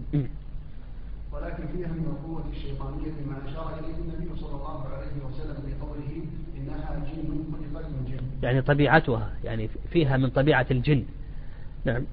ولكن 1.40 1.66
فيها 1.66 1.88
من 1.88 2.06
القوة 2.06 2.44
الشيطانية 2.52 3.12
ما 3.30 3.48
أشار 3.48 3.78
إليه 3.78 3.94
النبي 3.94 4.40
صلى 4.40 4.54
الله 4.54 4.84
عليه 4.88 5.16
وسلم 5.28 5.56
بقوله 5.66 6.24
إنها 6.56 7.02
جن 7.06 7.30
خلقت 7.80 7.90
من 7.90 8.04
جن. 8.10 8.20
يعني 8.42 8.62
طبيعتها 8.62 9.30
يعني 9.44 9.68
فيها 9.90 10.16
من 10.16 10.30
طبيعة 10.30 10.66
الجن. 10.70 11.04
نعم. 11.84 12.04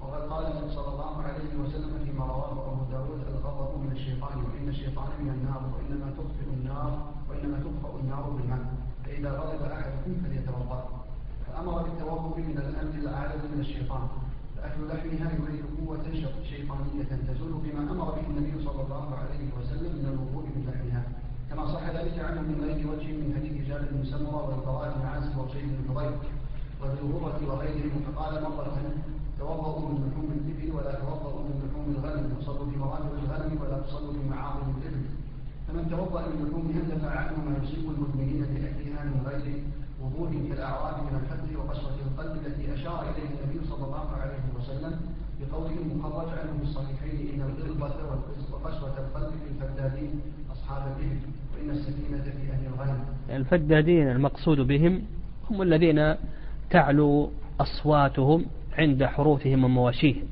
وقد 0.00 0.22
قال 0.30 0.46
النبي 0.46 0.74
صلى 0.74 0.88
الله 0.88 1.22
عليه 1.22 1.52
وسلم 1.62 2.04
فيما 2.04 2.24
رواه 2.24 2.52
أبو 2.52 2.84
داود 2.92 3.20
الغضب 3.28 3.80
من 3.84 3.92
الشيطان 3.92 4.38
وإن 4.38 4.68
الشيطان 4.68 5.08
من 5.20 5.30
النار 5.30 5.62
وإنما 5.74 6.10
تطفئ 6.18 6.48
النار 6.60 7.12
وإنما 7.30 7.58
تطفئ 7.58 8.00
النار 8.00 8.30
بالماء. 8.30 8.64
فإذا 9.04 9.30
غضب 9.30 9.62
أحدكم 9.62 10.12
فليتوضأ. 10.24 11.04
فأمر 11.46 11.82
بالتوضؤ 11.82 12.38
من 12.38 12.58
الأمر 12.58 12.94
الأعلى 12.94 13.34
من 13.54 13.60
الشيطان 13.60 14.08
فأكل 14.56 14.88
لحمها 14.88 15.32
يريد 15.32 15.64
قوة 15.78 16.04
شيطانية 16.50 17.10
تزول 17.28 17.52
بما 17.64 17.92
أمر 17.92 18.10
به 18.14 18.26
النبي 18.30 18.64
صلى 18.64 18.82
الله 18.82 19.14
عليه 19.14 19.44
وسلم 19.58 19.92
من 19.98 20.06
الوضوء 20.12 20.44
من 20.54 20.62
لحمها 20.68 21.02
كما 21.50 21.66
صح 21.74 21.82
ذلك 21.88 22.18
عنه 22.18 22.40
من 22.40 22.64
غير 22.64 22.86
وجه 22.90 23.08
بن 23.90 24.04
سمرة 24.04 24.40
والبراء 24.48 24.98
بن 24.98 25.06
عازب 25.06 25.38
وشيخ 25.38 25.64
بن 25.64 25.94
حضير 25.94 26.12
وذي 26.80 27.46
وغيرهم 27.46 28.00
فقال 28.06 28.42
مرة 28.42 28.78
توضؤوا 29.38 29.88
من 29.88 29.98
لحوم 30.04 30.28
الإبل 30.38 30.68
ولا 30.76 30.92
توضؤوا 31.02 31.42
من 31.48 31.54
لحوم 31.62 31.86
الغنم 31.94 32.36
وصلوا 32.38 32.70
في 32.70 32.76
مراتب 32.78 33.12
الغنم 33.24 33.52
ولا 33.62 33.78
تصلوا 33.86 34.12
في 34.12 34.28
معاظم 34.30 34.66
الإبل. 34.78 35.04
فمن 35.68 35.84
توضأ 35.90 36.22
من 36.28 36.38
لحومها 36.44 36.80
دفع 36.92 37.10
عنه 37.20 37.36
ما 37.46 37.52
يصيب 37.62 37.84
المدمنين 37.90 38.40
بأكلها 38.52 39.04
من 39.04 39.18
غير 39.26 39.62
وضوء 40.02 40.30
كالأعراف 40.48 40.96
من 41.02 41.14
الحد 41.20 41.46
وقسوة 41.56 41.96
القلب 42.06 42.34
التي 42.46 42.74
أشار 42.74 43.00
إليه 43.10 43.28
النبي 43.34 43.58
صلى 43.70 43.84
الله 43.84 44.06
عليه 44.22 44.44
وسلم 44.58 44.94
بقوله 45.40 45.76
المخرج 45.82 46.28
عنه 46.38 46.52
في 46.58 46.64
الصحيحين 46.68 47.16
إن 47.34 47.40
الغلظة 47.48 47.96
وقسوة 48.52 48.94
القلب 48.98 49.30
في 49.42 49.48
الفدادين 49.50 50.20
أصحاب 50.52 50.82
الإبل. 50.96 51.20
السكينة 51.70 52.22
في 52.22 52.52
أهل 52.52 53.36
الفدادين 53.36 54.10
المقصود 54.10 54.60
بهم 54.60 55.02
هم 55.50 55.62
الذين 55.62 56.14
تعلو 56.70 57.30
أصواتهم 57.60 58.46
عند 58.78 59.04
حروثهم 59.04 59.64
ومواشيهم. 59.64 60.24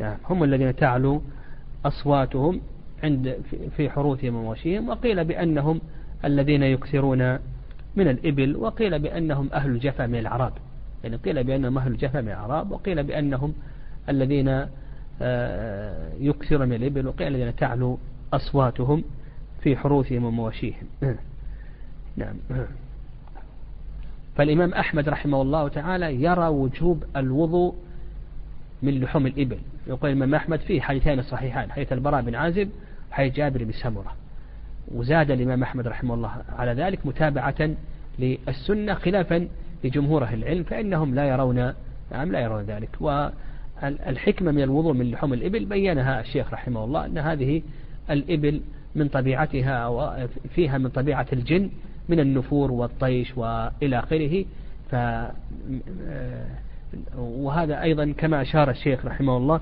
نعم 0.00 0.16
هم 0.30 0.44
الذين 0.44 0.76
تعلو 0.76 1.22
أصواتهم 1.84 2.60
عند 3.02 3.36
في 3.76 3.90
حروثهم 3.90 4.34
ومواشيهم. 4.34 4.88
وقيل 4.88 5.24
بأنهم 5.24 5.80
الذين 6.24 6.62
يكثرون 6.62 7.38
من 7.96 8.08
الإبل 8.08 8.56
وقيل 8.56 8.98
بأنهم 8.98 9.48
أهل 9.52 9.70
الجفا 9.70 10.06
من 10.06 10.18
الأعراب 10.18 10.52
يعني 11.04 11.16
قيل 11.16 11.44
بأنهم 11.44 11.78
أهل 11.78 11.92
الجفا 11.92 12.20
من 12.20 12.28
الأعراب 12.28 12.70
وقيل 12.70 13.02
بأنهم 13.02 13.54
الذين 14.08 14.66
آه، 15.22 16.12
يكثر 16.20 16.66
من 16.66 16.72
الإبل 16.72 17.06
وقيل 17.06 17.28
الذين 17.28 17.56
تعلو 17.56 17.98
أصواتهم 18.32 19.04
في 19.64 19.76
حروثهم 19.76 20.24
ومواشيهم. 20.24 20.86
نعم. 22.16 22.36
فالإمام 24.36 24.74
أحمد 24.74 25.08
رحمه 25.08 25.42
الله 25.42 25.68
تعالى 25.68 26.22
يرى 26.22 26.46
وجوب 26.48 27.04
الوضوء 27.16 27.74
من 28.82 29.00
لحوم 29.00 29.26
الإبل. 29.26 29.58
يقول 29.86 30.10
الإمام 30.10 30.34
أحمد 30.34 30.58
فيه 30.58 30.80
حديثين 30.80 31.22
صحيحان 31.22 31.72
حديث 31.72 31.92
البراء 31.92 32.22
بن 32.22 32.34
عازب 32.34 32.68
وحديث 33.10 33.34
جابر 33.34 33.64
بن 33.64 33.72
سمرة. 33.72 34.12
وزاد 34.94 35.30
الإمام 35.30 35.62
أحمد 35.62 35.88
رحمه 35.88 36.14
الله 36.14 36.42
على 36.58 36.72
ذلك 36.72 37.06
متابعة 37.06 37.70
للسنة 38.18 38.94
خلافا 38.94 39.48
لجمهور 39.84 40.24
أهل 40.24 40.38
العلم 40.38 40.62
فإنهم 40.62 41.14
لا 41.14 41.28
يرون 41.28 41.74
نعم 42.12 42.32
لا 42.32 42.40
يرون 42.40 42.62
ذلك. 42.62 42.88
والحكمة 43.00 44.52
من 44.52 44.62
الوضوء 44.62 44.92
من 44.92 45.10
لحوم 45.10 45.32
الإبل 45.32 45.64
بينها 45.64 46.20
الشيخ 46.20 46.52
رحمه 46.52 46.84
الله 46.84 47.06
أن 47.06 47.18
هذه 47.18 47.62
الإبل 48.10 48.60
من 48.94 49.08
طبيعتها 49.08 50.26
فيها 50.54 50.78
من 50.78 50.88
طبيعة 50.88 51.26
الجن 51.32 51.70
من 52.08 52.20
النفور 52.20 52.72
والطيش 52.72 53.38
وإلى 53.38 53.98
آخره. 53.98 54.44
ف 54.90 54.96
وهذا 57.16 57.82
أيضا 57.82 58.12
كما 58.18 58.42
أشار 58.42 58.70
الشيخ 58.70 59.06
رحمه 59.06 59.36
الله 59.36 59.60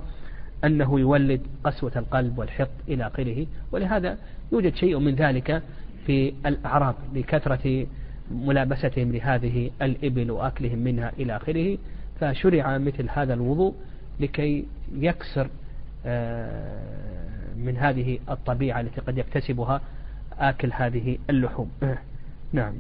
أنه 0.65 1.01
يولد 1.01 1.41
قسوة 1.65 1.93
القلب 1.97 2.39
والحقد 2.39 2.69
إلى 2.89 3.07
آخره. 3.07 3.47
ولهذا 3.73 4.19
يوجد 4.53 4.75
شيء 4.75 4.99
من 4.99 5.15
ذلك 5.15 5.63
في 6.07 6.35
الأعراب 6.47 6.95
لكثرة 7.15 7.87
ملابستهم 8.31 9.13
لهذه 9.13 9.71
الإبل 9.83 10.31
وأكلهم 10.31 10.79
منها 10.79 11.13
إلى 11.19 11.37
آخره. 11.37 11.79
فشرع 12.21 12.79
مثل 12.79 13.09
هذا 13.11 13.35
الوضوء 13.35 13.75
لكي 14.21 14.65
يكسر 14.95 15.49
آه، 16.07 17.22
من 17.57 17.77
هذه 17.77 18.19
الطبيعة 18.31 18.81
التي 18.81 19.01
قد 19.01 19.19
يكتسبها 19.19 19.81
آكل 20.39 20.71
هذه 20.73 21.19
اللحوم. 21.31 21.71
نعم. 22.53 22.75